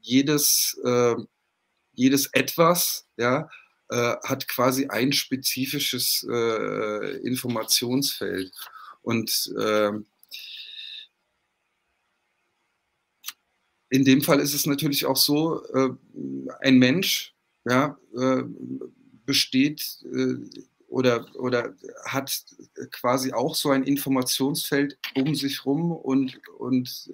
jedes, 0.00 0.80
jedes 1.94 2.26
etwas, 2.32 3.08
ja, 3.16 3.48
äh, 3.90 4.16
hat 4.22 4.46
quasi 4.48 4.86
ein 4.88 5.12
spezifisches 5.12 6.26
äh, 6.30 7.16
Informationsfeld. 7.26 8.52
Und 9.00 9.50
äh, 9.58 9.92
in 13.88 14.04
dem 14.04 14.20
Fall 14.20 14.40
ist 14.40 14.52
es 14.52 14.66
natürlich 14.66 15.06
auch 15.06 15.16
so, 15.16 15.64
äh, 15.72 15.88
ein 16.60 16.78
Mensch 16.78 17.34
ja, 17.64 17.98
äh, 18.14 18.42
besteht 19.24 20.04
oder, 20.88 21.34
oder 21.36 21.74
hat 22.04 22.44
quasi 22.90 23.32
auch 23.32 23.54
so 23.54 23.70
ein 23.70 23.84
Informationsfeld 23.84 24.98
um 25.14 25.34
sich 25.34 25.66
rum 25.66 25.92
und, 25.92 26.40
und 26.58 27.10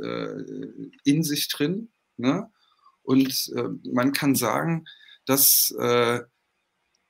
in 1.03 1.25
sich 1.25 1.49
drin. 1.49 1.89
Ne? 2.17 2.49
Und 3.03 3.53
man 3.83 4.13
kann 4.13 4.37
sagen, 4.37 4.85
dass 5.27 5.75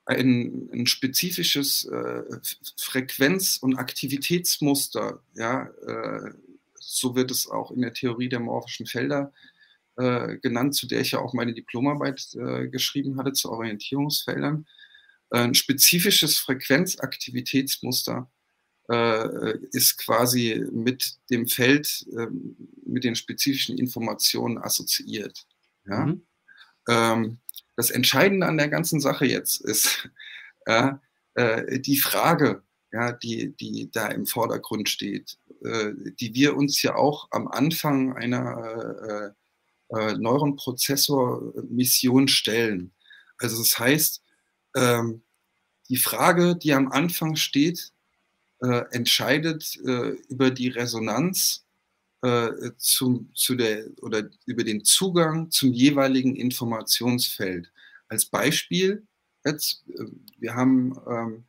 ein, 0.06 0.68
ein 0.73 0.87
spezifisches 0.87 1.84
äh, 1.87 2.23
Frequenz- 2.76 3.56
und 3.56 3.76
Aktivitätsmuster, 3.76 5.23
ja, 5.34 5.66
äh, 5.87 6.32
so 6.78 7.16
wird 7.16 7.30
es 7.30 7.49
auch 7.49 7.70
in 7.70 7.80
der 7.80 7.94
Theorie 7.94 8.28
der 8.28 8.40
morphischen 8.40 8.87
Felder 8.87 9.32
äh, 9.96 10.37
genannt, 10.38 10.75
zu 10.75 10.87
der 10.87 11.00
ich 11.00 11.12
ja 11.12 11.20
auch 11.20 11.32
meine 11.32 11.54
Diplomarbeit 11.54 12.34
äh, 12.34 12.68
geschrieben 12.68 13.18
hatte, 13.18 13.32
zu 13.32 13.50
Orientierungsfeldern. 13.50 14.66
Ein 15.30 15.54
spezifisches 15.54 16.38
Frequenzaktivitätsmuster 16.38 18.30
äh, 18.90 19.58
ist 19.73 19.96
quasi 19.99 20.64
mit 20.70 21.16
dem 21.30 21.49
Feld, 21.49 22.06
ähm, 22.16 22.56
mit 22.84 23.04
den 23.04 23.16
spezifischen 23.16 23.78
Informationen 23.78 24.58
assoziiert. 24.58 25.46
Ja? 25.87 26.06
Mhm. 26.06 26.26
Ähm, 26.88 27.38
das 27.76 27.90
Entscheidende 27.90 28.47
an 28.47 28.57
der 28.57 28.69
ganzen 28.69 29.00
Sache 29.00 29.26
jetzt 29.26 29.61
ist 29.61 30.09
äh, 30.66 30.93
äh, 31.35 31.81
die 31.81 31.99
Frage, 31.99 32.62
ja, 32.93 33.12
die, 33.12 33.54
die 33.57 33.90
da 33.90 34.07
im 34.09 34.26
Vordergrund 34.26 34.88
steht, 34.88 35.38
äh, 35.64 35.93
die 36.21 36.35
wir 36.35 36.57
uns 36.57 36.81
ja 36.83 36.95
auch 36.95 37.26
am 37.33 37.49
Anfang 37.49 38.16
einer 38.16 39.35
äh, 39.90 39.97
äh, 39.97 40.14
Neuronprozessor-Mission 40.14 42.28
stellen. 42.28 42.93
Also 43.38 43.59
das 43.59 43.76
heißt, 43.78 44.23
ähm, 44.76 45.23
die 45.88 45.97
Frage, 45.97 46.57
die 46.57 46.73
am 46.73 46.93
Anfang 46.93 47.37
steht, 47.37 47.93
äh, 48.62 48.85
entscheidet 48.93 49.76
über 49.76 50.50
die 50.50 50.69
Resonanz 50.69 51.63
äh, 52.25 52.71
zum, 52.78 53.28
zu 53.35 53.54
der 53.54 53.85
oder 54.00 54.31
über 54.47 54.64
den 54.64 54.83
Zugang 54.83 55.50
zum 55.50 55.75
jeweiligen 55.75 56.37
Informationsfeld. 56.37 57.71
Als 58.09 58.25
Beispiel 58.25 59.07
jetzt, 59.45 59.85
äh, 59.88 60.07
wir 60.38 60.54
haben, 60.54 60.99
ähm, 61.07 61.45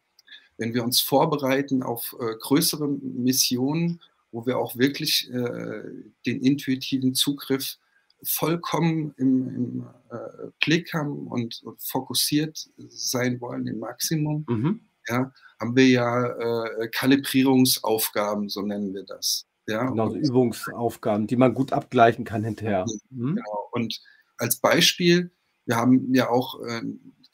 wenn 0.58 0.74
wir 0.74 0.84
uns 0.84 1.00
vorbereiten 1.00 1.82
auf 1.82 2.14
äh, 2.20 2.36
größere 2.42 2.90
Missionen, 2.90 4.02
wo 4.32 4.46
wir 4.46 4.58
auch 4.58 4.76
wirklich 4.76 5.32
äh, 5.32 5.84
den 6.26 6.42
intuitiven 6.42 7.16
Zugriff 7.16 7.78
vollkommen 8.22 9.14
im, 9.16 9.48
im 9.56 9.88
äh, 10.10 10.48
Blick 10.60 10.94
haben 10.94 11.28
und, 11.28 11.64
und, 11.64 11.82
fokussiert 11.82 12.70
sein 12.90 13.40
wollen 13.40 13.66
im 13.68 13.80
Maximum, 13.80 14.46
mhm. 14.50 14.82
ja, 15.08 15.32
haben 15.58 15.76
wir 15.76 15.88
ja 15.88 16.26
äh, 16.26 16.90
Kalibrierungsaufgaben, 16.90 18.50
so 18.50 18.62
nennen 18.62 18.94
wir 18.94 19.04
das. 19.04 19.46
Ja, 19.68 19.90
genau, 19.90 20.10
so 20.10 20.16
Übungsaufgaben, 20.16 21.28
die 21.28 21.36
man 21.36 21.54
gut 21.54 21.74
abgleichen 21.74 22.24
kann 22.24 22.44
hinterher. 22.44 22.86
Mhm. 23.10 23.36
Genau. 23.36 23.70
Und 23.72 24.00
als 24.38 24.58
Beispiel, 24.58 25.32
wir 25.66 25.76
haben 25.76 26.14
ja 26.14 26.30
auch 26.30 26.62
äh, 26.62 26.82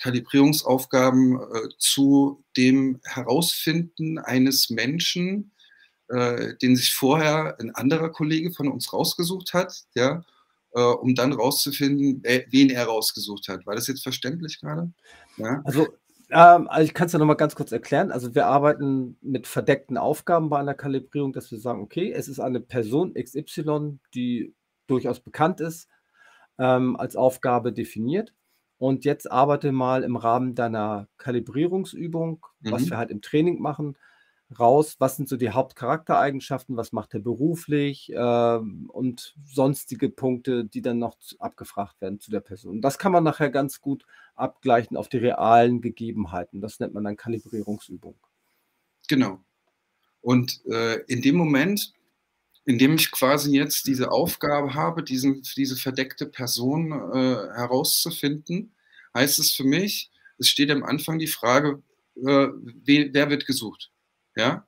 Kalibrierungsaufgaben 0.02 1.40
äh, 1.40 1.70
zu 1.78 2.44
dem 2.58 3.00
Herausfinden 3.04 4.18
eines 4.18 4.70
Menschen, 4.70 5.52
äh, 6.08 6.56
den 6.62 6.76
sich 6.76 6.94
vorher 6.94 7.58
ein 7.60 7.74
anderer 7.76 8.10
Kollege 8.10 8.52
von 8.52 8.68
uns 8.68 8.94
rausgesucht 8.94 9.54
hat, 9.54 9.84
ja, 9.94 10.24
äh, 10.74 10.82
um 10.82 11.16
dann 11.16 11.34
rauszufinden, 11.34 12.24
wen 12.24 12.70
er 12.70 12.86
rausgesucht 12.86 13.48
hat. 13.50 13.66
War 13.66 13.76
das 13.76 13.88
jetzt 13.88 14.04
verständlich 14.04 14.60
gerade? 14.60 14.92
Ja? 15.38 15.62
Also, 15.66 15.88
ähm, 16.32 16.68
also 16.70 16.84
ich 16.84 16.94
kann 16.94 17.08
es 17.08 17.14
ja 17.14 17.20
nochmal 17.20 17.36
ganz 17.36 17.56
kurz 17.56 17.72
erklären. 17.72 18.12
Also 18.12 18.34
wir 18.34 18.48
arbeiten 18.48 19.18
mit 19.22 19.48
verdeckten 19.48 19.98
Aufgaben 19.98 20.50
bei 20.50 20.60
einer 20.60 20.74
Kalibrierung, 20.74 21.34
dass 21.34 21.52
wir 21.52 21.60
sagen, 21.60 21.82
okay, 21.82 22.12
es 22.12 22.28
ist 22.28 22.40
eine 22.40 22.62
Person 22.62 23.14
XY, 23.14 24.00
die 24.14 24.56
durchaus 24.88 25.20
bekannt 25.20 25.60
ist, 25.60 25.90
ähm, 26.58 26.96
als 26.96 27.16
Aufgabe 27.16 27.74
definiert. 27.74 28.34
Und 28.78 29.06
jetzt 29.06 29.32
arbeite 29.32 29.72
mal 29.72 30.04
im 30.04 30.16
Rahmen 30.16 30.56
deiner 30.56 31.08
Kalibrierungsübung, 31.18 32.46
mhm. 32.62 32.72
was 32.72 32.90
wir 32.90 32.98
halt 32.98 33.12
im 33.12 33.22
Training 33.22 33.62
machen, 33.62 33.98
raus, 34.60 34.96
was 35.00 35.16
sind 35.16 35.30
so 35.30 35.38
die 35.38 35.52
Hauptcharaktereigenschaften, 35.52 36.78
was 36.78 36.92
macht 36.92 37.14
er 37.14 37.20
beruflich 37.20 38.12
ähm, 38.16 38.90
und 38.90 39.36
sonstige 39.46 40.10
Punkte, 40.10 40.66
die 40.66 40.82
dann 40.82 41.00
noch 41.00 41.18
abgefragt 41.40 42.02
werden 42.02 42.20
zu 42.20 42.32
der 42.32 42.42
Person. 42.42 42.82
Das 42.82 42.98
kann 42.98 43.12
man 43.12 43.24
nachher 43.24 43.50
ganz 43.50 43.82
gut 43.82 44.06
abgleichen 44.36 44.98
auf 44.98 45.10
die 45.10 45.18
realen 45.18 45.82
Gegebenheiten. 45.82 46.62
Das 46.62 46.80
nennt 46.80 46.94
man 46.94 47.04
dann 47.04 47.18
Kalibrierungsübung. 47.18 48.16
Genau. 49.08 49.40
Und 50.22 50.62
äh, 50.66 51.02
in 51.08 51.22
dem 51.22 51.36
Moment, 51.36 51.94
in 52.66 52.78
dem 52.78 52.96
ich 52.96 53.12
quasi 53.12 53.56
jetzt 53.56 53.88
diese 53.88 54.12
Aufgabe 54.12 54.74
habe, 54.74 55.04
diesen, 55.04 55.42
diese 55.56 55.76
verdeckte 55.76 56.28
Person 56.28 56.92
äh, 56.92 57.36
herauszufinden, 57.56 58.74
heißt 59.16 59.40
es 59.40 59.52
für 59.52 59.64
mich, 59.64 60.12
es 60.38 60.48
steht 60.48 60.72
am 60.72 60.84
Anfang 60.84 61.20
die 61.20 61.28
Frage, 61.28 61.82
äh, 62.16 62.48
wer, 62.86 63.14
wer 63.14 63.30
wird 63.30 63.46
gesucht? 63.46 63.92
Ja? 64.36 64.66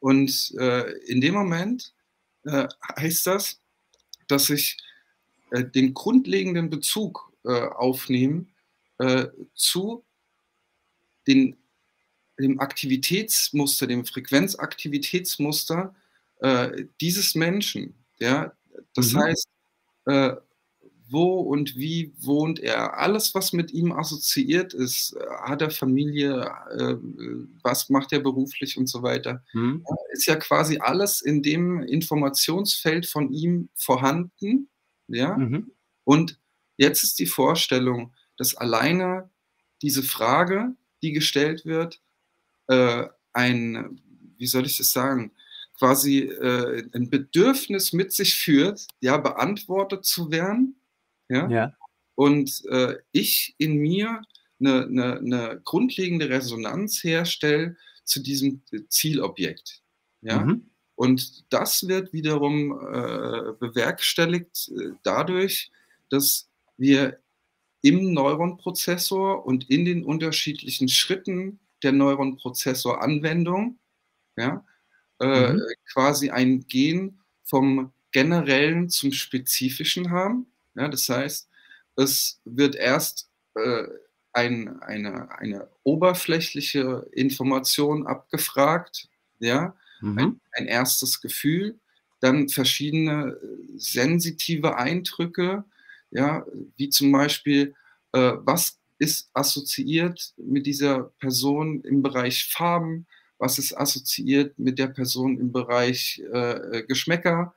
Und 0.00 0.54
äh, 0.58 0.90
in 1.06 1.20
dem 1.20 1.34
Moment 1.34 1.94
äh, 2.44 2.68
heißt 2.98 3.26
das, 3.26 3.60
dass 4.28 4.50
ich 4.50 4.76
äh, 5.50 5.64
den 5.64 5.94
grundlegenden 5.94 6.70
Bezug 6.70 7.32
äh, 7.44 7.68
aufnehme 7.68 8.46
äh, 8.98 9.26
zu 9.54 10.04
den, 11.26 11.56
dem 12.38 12.60
Aktivitätsmuster, 12.60 13.86
dem 13.86 14.04
Frequenzaktivitätsmuster 14.04 15.94
äh, 16.40 16.84
dieses 17.00 17.34
Menschen. 17.34 17.94
Ja? 18.18 18.52
Das 18.94 19.12
mhm. 19.12 19.18
heißt, 19.20 19.48
wo 21.08 21.40
und 21.40 21.76
wie 21.76 22.12
wohnt 22.18 22.60
er. 22.60 22.98
Alles, 22.98 23.34
was 23.34 23.52
mit 23.52 23.72
ihm 23.72 23.92
assoziiert 23.92 24.72
ist, 24.72 25.16
hat 25.42 25.62
er 25.62 25.70
Familie, 25.70 26.50
äh, 26.76 26.96
was 27.62 27.90
macht 27.90 28.12
er 28.12 28.20
beruflich 28.20 28.78
und 28.78 28.88
so 28.88 29.02
weiter, 29.02 29.42
mhm. 29.52 29.84
ist 30.12 30.26
ja 30.26 30.36
quasi 30.36 30.78
alles 30.78 31.20
in 31.20 31.42
dem 31.42 31.82
Informationsfeld 31.82 33.06
von 33.06 33.32
ihm 33.32 33.68
vorhanden. 33.74 34.68
Ja? 35.08 35.36
Mhm. 35.36 35.72
Und 36.04 36.38
jetzt 36.76 37.04
ist 37.04 37.18
die 37.18 37.26
Vorstellung, 37.26 38.12
dass 38.36 38.54
alleine 38.54 39.30
diese 39.82 40.02
Frage, 40.02 40.74
die 41.02 41.12
gestellt 41.12 41.66
wird, 41.66 42.00
äh, 42.68 43.06
ein, 43.32 44.00
wie 44.38 44.46
soll 44.46 44.64
ich 44.64 44.78
das 44.78 44.92
sagen, 44.92 45.32
quasi 45.78 46.20
äh, 46.20 46.88
ein 46.94 47.10
Bedürfnis 47.10 47.92
mit 47.92 48.12
sich 48.12 48.36
führt, 48.36 48.86
ja, 49.00 49.18
beantwortet 49.18 50.04
zu 50.04 50.30
werden 50.30 50.76
ja? 51.28 51.48
ja. 51.48 51.72
Und 52.14 52.62
äh, 52.68 52.96
ich 53.12 53.54
in 53.58 53.76
mir 53.78 54.22
eine, 54.60 54.84
eine, 54.86 55.18
eine 55.18 55.60
grundlegende 55.64 56.30
Resonanz 56.30 57.02
herstelle 57.02 57.76
zu 58.04 58.22
diesem 58.22 58.62
Zielobjekt. 58.88 59.82
Ja? 60.22 60.40
Mhm. 60.40 60.70
Und 60.94 61.52
das 61.52 61.88
wird 61.88 62.12
wiederum 62.12 62.72
äh, 62.72 63.52
bewerkstelligt 63.58 64.70
äh, 64.76 64.90
dadurch, 65.02 65.72
dass 66.08 66.48
wir 66.76 67.18
im 67.82 68.12
Neuronprozessor 68.12 69.44
und 69.44 69.68
in 69.68 69.84
den 69.84 70.04
unterschiedlichen 70.04 70.88
Schritten 70.88 71.58
der 71.82 71.92
Neuronprozessor-Anwendung 71.92 73.78
ja, 74.36 74.64
äh, 75.20 75.52
mhm. 75.52 75.62
quasi 75.92 76.30
ein 76.30 76.66
Gen 76.66 77.20
vom 77.42 77.92
generellen 78.10 78.88
zum 78.88 79.12
spezifischen 79.12 80.10
haben. 80.10 80.46
Ja, 80.74 80.88
das 80.88 81.08
heißt, 81.08 81.48
es 81.96 82.40
wird 82.44 82.74
erst 82.74 83.30
äh, 83.54 83.84
ein, 84.32 84.80
eine, 84.82 85.30
eine 85.38 85.68
oberflächliche 85.84 87.06
Information 87.12 88.06
abgefragt, 88.06 89.08
ja, 89.38 89.76
mhm. 90.00 90.18
ein, 90.18 90.40
ein, 90.52 90.66
erstes 90.66 91.20
Gefühl, 91.20 91.78
dann 92.20 92.48
verschiedene 92.48 93.38
äh, 93.40 93.78
sensitive 93.78 94.76
Eindrücke, 94.76 95.64
ja, 96.10 96.44
wie 96.76 96.88
zum 96.88 97.12
Beispiel, 97.12 97.74
äh, 98.12 98.32
was 98.38 98.78
ist 98.98 99.30
assoziiert 99.34 100.34
mit 100.36 100.66
dieser 100.66 101.04
Person 101.18 101.82
im 101.82 102.02
Bereich 102.02 102.48
Farben, 102.50 103.06
was 103.38 103.58
ist 103.58 103.76
assoziiert 103.76 104.58
mit 104.58 104.78
der 104.78 104.88
Person 104.88 105.38
im 105.38 105.52
Bereich 105.52 106.22
äh, 106.32 106.82
Geschmäcker, 106.86 107.54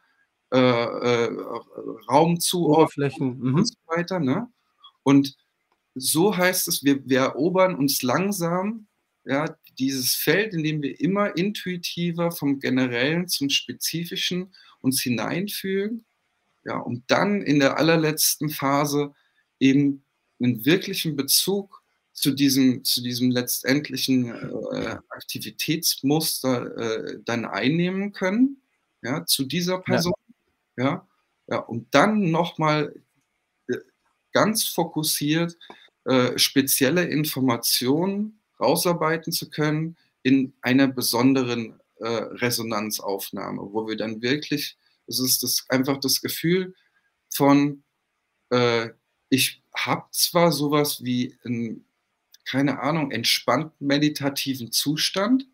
äh, 0.51 0.57
äh, 0.57 1.29
Raum 2.09 2.39
zu 2.39 2.67
Oberflächen 2.67 3.37
mhm. 3.39 3.55
und 3.55 3.67
so 3.67 3.75
weiter. 3.87 4.19
Ne? 4.19 4.47
Und 5.03 5.35
so 5.95 6.35
heißt 6.35 6.67
es, 6.67 6.83
wir, 6.83 7.07
wir 7.07 7.19
erobern 7.19 7.75
uns 7.75 8.01
langsam 8.01 8.87
ja, 9.25 9.57
dieses 9.77 10.15
Feld, 10.15 10.53
in 10.53 10.63
dem 10.63 10.81
wir 10.81 10.99
immer 10.99 11.35
intuitiver 11.35 12.31
vom 12.31 12.59
Generellen 12.59 13.27
zum 13.27 13.49
Spezifischen 13.49 14.53
uns 14.79 15.01
hineinfühlen, 15.01 16.05
ja, 16.63 16.77
um 16.77 17.03
dann 17.07 17.41
in 17.41 17.59
der 17.59 17.77
allerletzten 17.77 18.49
Phase 18.49 19.13
eben 19.59 20.03
einen 20.39 20.65
wirklichen 20.65 21.15
Bezug 21.15 21.81
zu 22.13 22.31
diesem, 22.31 22.83
zu 22.83 23.01
diesem 23.01 23.31
letztendlichen 23.31 24.29
äh, 24.29 24.97
Aktivitätsmuster 25.09 26.77
äh, 26.77 27.19
dann 27.25 27.45
einnehmen 27.45 28.13
können, 28.13 28.61
ja, 29.01 29.25
zu 29.25 29.43
dieser 29.45 29.79
Person. 29.79 30.13
Ja. 30.77 31.07
Ja, 31.49 31.59
und 31.59 31.87
dann 31.95 32.29
nochmal 32.29 32.93
äh, 33.69 33.77
ganz 34.33 34.65
fokussiert 34.67 35.57
äh, 36.05 36.37
spezielle 36.39 37.05
Informationen 37.05 38.41
rausarbeiten 38.59 39.33
zu 39.33 39.49
können 39.49 39.97
in 40.23 40.53
einer 40.61 40.87
besonderen 40.87 41.79
äh, 41.99 42.07
Resonanzaufnahme, 42.07 43.61
wo 43.73 43.87
wir 43.87 43.97
dann 43.97 44.21
wirklich, 44.21 44.77
es 45.07 45.19
ist 45.19 45.43
das, 45.43 45.65
einfach 45.69 45.99
das 45.99 46.21
Gefühl 46.21 46.75
von, 47.29 47.83
äh, 48.51 48.89
ich 49.29 49.63
habe 49.75 50.05
zwar 50.11 50.51
sowas 50.51 51.03
wie 51.03 51.37
einen, 51.45 51.85
keine 52.45 52.81
Ahnung, 52.81 53.11
entspannten 53.11 53.87
meditativen 53.87 54.71
Zustand, 54.71 55.47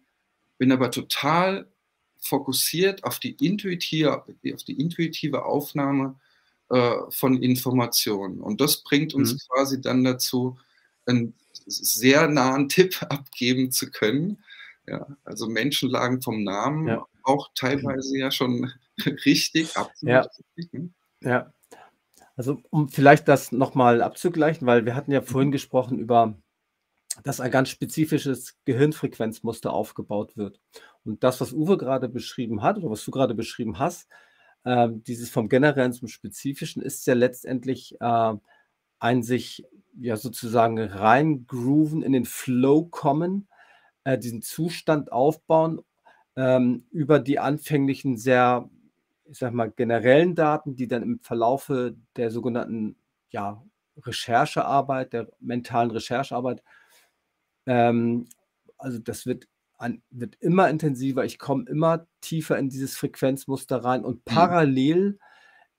bin 0.59 0.71
aber 0.71 0.91
total 0.91 1.72
fokussiert 2.23 3.03
auf 3.03 3.19
die 3.19 3.31
intuitive, 3.45 4.23
auf 4.23 4.63
die 4.63 4.79
intuitive 4.79 5.45
Aufnahme 5.45 6.15
äh, 6.69 6.95
von 7.09 7.43
Informationen. 7.43 8.39
Und 8.39 8.61
das 8.61 8.77
bringt 8.83 9.13
uns 9.13 9.33
mhm. 9.33 9.37
quasi 9.49 9.81
dann 9.81 10.03
dazu, 10.03 10.57
einen 11.05 11.33
sehr 11.65 12.27
nahen 12.27 12.69
Tipp 12.69 13.01
abgeben 13.09 13.71
zu 13.71 13.91
können. 13.91 14.43
Ja, 14.87 15.05
also 15.23 15.47
Menschenlagen 15.47 16.21
vom 16.21 16.43
Namen 16.43 16.87
ja. 16.87 17.05
auch 17.23 17.51
teilweise 17.55 18.17
ja 18.17 18.31
schon 18.31 18.71
richtig, 19.25 19.75
absolut 19.77 20.27
ja. 20.55 20.69
Ne? 20.71 20.89
Ja. 21.21 21.53
Also 22.35 22.61
um 22.69 22.89
vielleicht 22.89 23.27
das 23.27 23.51
nochmal 23.51 24.01
abzugleichen, 24.01 24.65
weil 24.65 24.85
wir 24.85 24.95
hatten 24.95 25.11
ja 25.11 25.21
vorhin 25.21 25.49
mhm. 25.49 25.53
gesprochen 25.53 25.99
über 25.99 26.35
dass 27.21 27.39
ein 27.39 27.51
ganz 27.51 27.69
spezifisches 27.69 28.57
Gehirnfrequenzmuster 28.65 29.71
aufgebaut 29.71 30.35
wird. 30.35 30.59
Und 31.05 31.23
das, 31.23 31.39
was 31.41 31.53
Uwe 31.53 31.77
gerade 31.77 32.09
beschrieben 32.09 32.63
hat 32.63 32.77
oder 32.77 32.89
was 32.89 33.05
du 33.05 33.11
gerade 33.11 33.35
beschrieben 33.35 33.77
hast, 33.77 34.07
ähm, 34.65 35.03
dieses 35.03 35.29
vom 35.29 35.49
Generellen 35.49 35.93
zum 35.93 36.07
Spezifischen 36.07 36.81
ist 36.81 37.05
ja 37.05 37.13
letztendlich 37.13 37.99
äh, 37.99 38.33
ein 38.99 39.23
sich 39.23 39.65
ja 39.99 40.15
sozusagen 40.17 40.79
reingrooven, 40.79 42.01
in 42.01 42.13
den 42.13 42.25
Flow 42.25 42.85
kommen, 42.85 43.47
äh, 44.05 44.17
diesen 44.17 44.41
Zustand 44.41 45.11
aufbauen, 45.11 45.81
ähm, 46.35 46.85
über 46.91 47.19
die 47.19 47.39
anfänglichen 47.39 48.17
sehr, 48.17 48.69
ich 49.25 49.37
sag 49.37 49.53
mal, 49.53 49.69
generellen 49.71 50.35
Daten, 50.35 50.75
die 50.75 50.87
dann 50.87 51.03
im 51.03 51.19
Verlaufe 51.19 51.95
der 52.15 52.31
sogenannten 52.31 52.95
ja, 53.29 53.63
Recherchearbeit, 53.97 55.13
der 55.13 55.27
mentalen 55.39 55.91
Recherchearbeit, 55.91 56.63
ähm, 57.65 58.27
also 58.77 58.99
das 58.99 59.25
wird 59.25 59.47
an, 59.77 60.01
wird 60.09 60.35
immer 60.39 60.69
intensiver, 60.69 61.25
ich 61.25 61.39
komme 61.39 61.65
immer 61.69 62.07
tiefer 62.21 62.57
in 62.57 62.69
dieses 62.69 62.95
Frequenzmuster 62.95 63.83
rein 63.83 64.05
und 64.05 64.17
mhm. 64.17 64.21
parallel 64.25 65.19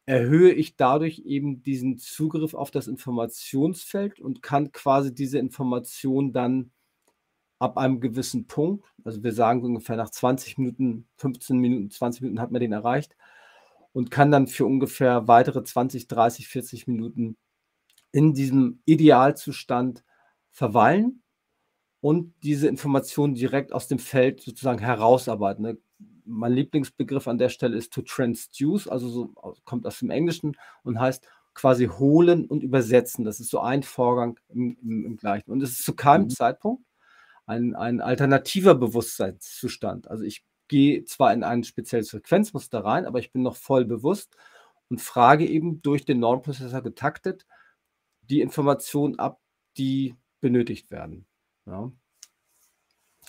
erhöhe 0.07 0.53
ich 0.53 0.77
dadurch 0.77 1.20
eben 1.20 1.62
diesen 1.62 1.99
Zugriff 1.99 2.55
auf 2.55 2.70
das 2.70 2.88
Informationsfeld 2.88 4.20
und 4.20 4.42
kann 4.42 4.73
quasi 4.73 5.14
diese 5.14 5.38
Information 5.38 6.33
dann 6.33 6.70
ab 7.59 7.79
einem 7.79 8.01
gewissen 8.01 8.47
Punkt, 8.47 8.85
also 9.05 9.23
wir 9.23 9.33
sagen 9.33 9.62
ungefähr 9.62 9.97
nach 9.97 10.11
20 10.11 10.59
Minuten, 10.59 11.09
15 11.16 11.57
Minuten, 11.57 11.90
20 11.90 12.23
Minuten 12.23 12.40
hat 12.40 12.51
man 12.51 12.61
den 12.61 12.73
erreicht 12.73 13.16
und 13.92 14.11
kann 14.11 14.31
dann 14.31 14.49
für 14.49 14.66
ungefähr 14.66 15.29
weitere 15.29 15.64
20, 15.64 16.09
30, 16.09 16.49
40 16.49 16.87
Minuten 16.87 17.37
in 18.12 18.35
diesem 18.35 18.83
Idealzustand 18.85 20.05
verweilen 20.51 21.24
und 22.05 22.35
diese 22.43 22.69
Informationen 22.69 23.35
direkt 23.35 23.73
aus 23.73 23.88
dem 23.88 23.99
Feld 23.99 24.43
sozusagen 24.43 24.79
herausarbeiten. 24.79 25.62
Ne? 25.62 25.79
Mein 26.27 26.53
Lieblingsbegriff 26.53 27.27
an 27.27 27.38
der 27.38 27.49
Stelle 27.49 27.79
ist 27.79 27.95
to 27.95 28.03
transduce, 28.03 28.88
also 28.88 29.09
so, 29.09 29.33
kommt 29.64 29.87
aus 29.87 30.01
dem 30.01 30.11
Englischen 30.11 30.55
und 30.83 31.01
heißt 31.01 31.27
quasi 31.55 31.87
holen 31.87 32.45
und 32.45 32.62
übersetzen. 32.62 33.25
Das 33.25 33.40
ist 33.40 33.49
so 33.49 33.61
ein 33.61 33.83
Vorgang 33.83 34.38
im, 34.51 34.77
im, 34.83 35.07
im 35.07 35.17
Gleichen. 35.17 35.51
Und 35.51 35.62
es 35.62 35.71
ist 35.71 35.85
zu 35.85 35.97
keinem 35.97 36.25
mhm. 36.25 36.29
Zeitpunkt 36.29 36.85
ein, 37.47 37.75
ein 37.75 38.03
alternativer 38.03 38.75
Bewusstseinszustand. 38.75 40.11
Also 40.11 40.25
ich 40.25 40.45
gehe 40.69 41.07
zwar 41.07 41.33
in 41.33 41.43
ein 41.43 41.64
spezielles 41.64 42.11
Frequenzmuster 42.11 42.85
rein, 42.85 43.07
aber 43.07 43.19
ich 43.19 43.33
bin 43.33 43.40
noch 43.40 43.57
voll 43.57 43.87
bewusst 43.87 44.37
und 44.90 45.01
frage 45.01 45.49
eben 45.49 45.81
durch 45.81 46.05
den 46.05 46.21
Normprozessor 46.21 46.83
getaktet 46.83 47.47
die 48.21 48.43
Informationen 48.43 49.19
ab, 49.19 49.40
die 49.79 50.17
benötigt 50.43 50.90
werden. 50.90 51.25
Ja. 51.66 51.92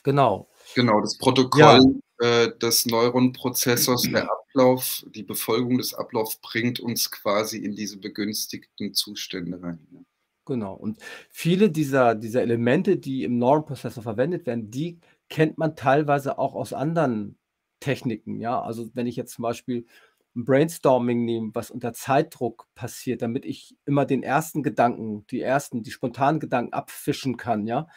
Genau. 0.04 0.50
Genau, 0.76 1.02
das 1.02 1.18
Protokoll 1.18 2.02
ja. 2.22 2.44
äh, 2.44 2.58
des 2.60 2.86
Neuronprozessors, 2.86 4.04
der 4.04 4.30
Ablauf, 4.32 5.04
die 5.10 5.24
Befolgung 5.24 5.78
des 5.78 5.94
Ablaufs 5.94 6.38
bringt 6.38 6.80
uns 6.80 7.10
quasi 7.10 7.58
in 7.58 7.76
diese 7.76 7.98
begünstigten 7.98 8.94
Zustände 8.94 9.62
rein. 9.62 9.88
Ja. 9.92 10.02
Genau. 10.46 10.76
Und 10.76 11.00
viele 11.32 11.72
dieser, 11.72 12.14
dieser 12.14 12.44
Elemente, 12.44 12.98
die 12.98 13.24
im 13.24 13.40
Normprozessor 13.40 14.04
verwendet 14.04 14.46
werden, 14.46 14.70
die 14.70 15.00
kennt 15.28 15.58
man 15.58 15.76
teilweise 15.76 16.38
auch 16.38 16.54
aus 16.54 16.72
anderen 16.72 17.38
Techniken. 17.80 18.40
Ja, 18.40 18.62
also 18.62 18.90
wenn 18.94 19.08
ich 19.08 19.16
jetzt 19.16 19.34
zum 19.34 19.44
Beispiel 19.44 19.88
ein 20.36 20.46
Brainstorming 20.46 21.26
nehme, 21.26 21.52
was 21.54 21.72
unter 21.72 21.94
Zeitdruck 21.94 22.68
passiert, 22.76 23.22
damit 23.22 23.46
ich 23.46 23.76
immer 23.86 24.06
den 24.06 24.22
ersten 24.22 24.64
Gedanken, 24.64 25.26
die 25.28 25.42
ersten, 25.42 25.82
die 25.82 25.92
spontanen 25.92 26.40
Gedanken 26.40 26.74
abfischen 26.74 27.38
kann, 27.38 27.66
ja, 27.66 27.88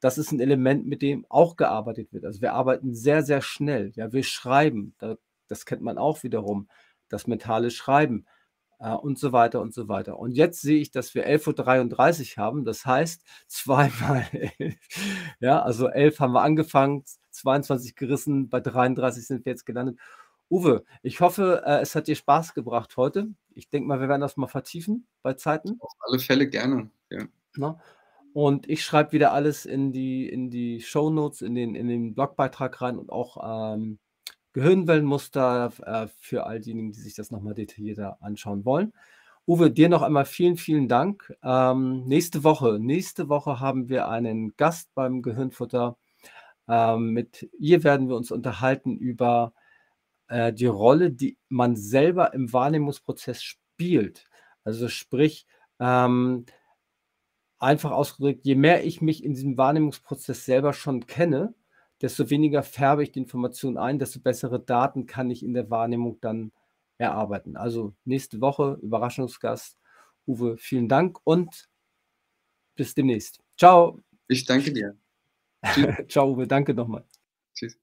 das 0.00 0.18
ist 0.18 0.32
ein 0.32 0.40
Element, 0.40 0.86
mit 0.86 1.02
dem 1.02 1.26
auch 1.28 1.56
gearbeitet 1.56 2.12
wird. 2.12 2.24
Also 2.24 2.40
wir 2.40 2.52
arbeiten 2.52 2.94
sehr, 2.94 3.22
sehr 3.22 3.42
schnell. 3.42 3.92
Ja, 3.94 4.12
wir 4.12 4.22
schreiben, 4.22 4.94
das 5.48 5.66
kennt 5.66 5.82
man 5.82 5.98
auch 5.98 6.22
wiederum, 6.22 6.68
das 7.08 7.26
mentale 7.26 7.70
Schreiben 7.70 8.26
äh, 8.78 8.92
und 8.92 9.18
so 9.18 9.32
weiter 9.32 9.60
und 9.60 9.74
so 9.74 9.88
weiter. 9.88 10.18
Und 10.18 10.32
jetzt 10.32 10.60
sehe 10.60 10.80
ich, 10.80 10.90
dass 10.90 11.14
wir 11.14 11.26
11.33 11.28 12.38
Uhr 12.38 12.44
haben. 12.44 12.64
Das 12.64 12.86
heißt, 12.86 13.24
zweimal 13.48 14.26
11. 14.58 14.76
Ja, 15.40 15.62
also 15.62 15.88
11 15.88 16.20
haben 16.20 16.32
wir 16.32 16.42
angefangen, 16.42 17.04
22 17.30 17.94
gerissen, 17.94 18.48
bei 18.48 18.60
33 18.60 19.26
sind 19.26 19.44
wir 19.44 19.52
jetzt 19.52 19.66
gelandet. 19.66 19.98
Uwe, 20.50 20.84
ich 21.02 21.20
hoffe, 21.20 21.62
äh, 21.66 21.80
es 21.80 21.94
hat 21.94 22.08
dir 22.08 22.16
Spaß 22.16 22.54
gebracht 22.54 22.96
heute. 22.96 23.28
Ich 23.54 23.68
denke 23.68 23.86
mal, 23.86 24.00
wir 24.00 24.08
werden 24.08 24.22
das 24.22 24.36
mal 24.36 24.46
vertiefen 24.46 25.06
bei 25.22 25.34
Zeiten. 25.34 25.76
Auf 25.80 25.92
alle 26.00 26.18
Fälle 26.18 26.48
gerne, 26.48 26.90
ja. 27.10 27.24
Na? 27.56 27.78
Und 28.38 28.68
ich 28.68 28.84
schreibe 28.84 29.10
wieder 29.10 29.32
alles 29.32 29.66
in 29.66 29.90
die, 29.90 30.28
in 30.28 30.48
die 30.48 30.80
Show 30.80 31.10
Notes, 31.10 31.42
in 31.42 31.56
den, 31.56 31.74
in 31.74 31.88
den 31.88 32.14
Blogbeitrag 32.14 32.80
rein 32.80 32.96
und 32.96 33.10
auch 33.10 33.74
ähm, 33.74 33.98
Gehirnwellenmuster 34.52 35.72
äh, 35.84 36.06
für 36.20 36.46
all 36.46 36.60
diejenigen, 36.60 36.92
die 36.92 37.00
sich 37.00 37.14
das 37.14 37.32
nochmal 37.32 37.54
detaillierter 37.54 38.18
anschauen 38.20 38.64
wollen. 38.64 38.92
Uwe, 39.44 39.72
dir 39.72 39.88
noch 39.88 40.02
einmal 40.02 40.24
vielen, 40.24 40.56
vielen 40.56 40.86
Dank. 40.86 41.34
Ähm, 41.42 42.04
nächste 42.04 42.44
Woche, 42.44 42.78
nächste 42.78 43.28
Woche 43.28 43.58
haben 43.58 43.88
wir 43.88 44.06
einen 44.06 44.56
Gast 44.56 44.94
beim 44.94 45.20
Gehirnfutter. 45.20 45.96
Ähm, 46.68 47.10
mit 47.10 47.50
ihr 47.58 47.82
werden 47.82 48.08
wir 48.08 48.14
uns 48.14 48.30
unterhalten 48.30 48.96
über 48.96 49.52
äh, 50.28 50.52
die 50.52 50.66
Rolle, 50.66 51.10
die 51.10 51.36
man 51.48 51.74
selber 51.74 52.32
im 52.34 52.52
Wahrnehmungsprozess 52.52 53.42
spielt. 53.42 54.26
Also 54.62 54.86
sprich, 54.86 55.44
ähm, 55.80 56.46
einfach 57.58 57.90
ausgedrückt, 57.90 58.44
je 58.44 58.54
mehr 58.54 58.84
ich 58.84 59.00
mich 59.00 59.24
in 59.24 59.34
diesem 59.34 59.56
Wahrnehmungsprozess 59.56 60.44
selber 60.44 60.72
schon 60.72 61.06
kenne, 61.06 61.54
desto 62.00 62.30
weniger 62.30 62.62
färbe 62.62 63.02
ich 63.02 63.12
die 63.12 63.18
Information 63.18 63.76
ein, 63.76 63.98
desto 63.98 64.20
bessere 64.20 64.60
Daten 64.60 65.06
kann 65.06 65.30
ich 65.30 65.42
in 65.42 65.54
der 65.54 65.70
Wahrnehmung 65.70 66.20
dann 66.20 66.52
erarbeiten. 66.98 67.56
Also 67.56 67.94
nächste 68.04 68.40
Woche 68.40 68.78
Überraschungsgast. 68.82 69.78
Uwe, 70.26 70.56
vielen 70.58 70.88
Dank 70.88 71.18
und 71.24 71.68
bis 72.76 72.94
demnächst. 72.94 73.40
Ciao. 73.56 74.00
Ich 74.28 74.44
danke 74.44 74.72
dir. 74.72 74.96
Ciao, 76.08 76.32
Uwe, 76.32 76.46
danke 76.46 76.74
nochmal. 76.74 77.04
Tschüss. 77.54 77.78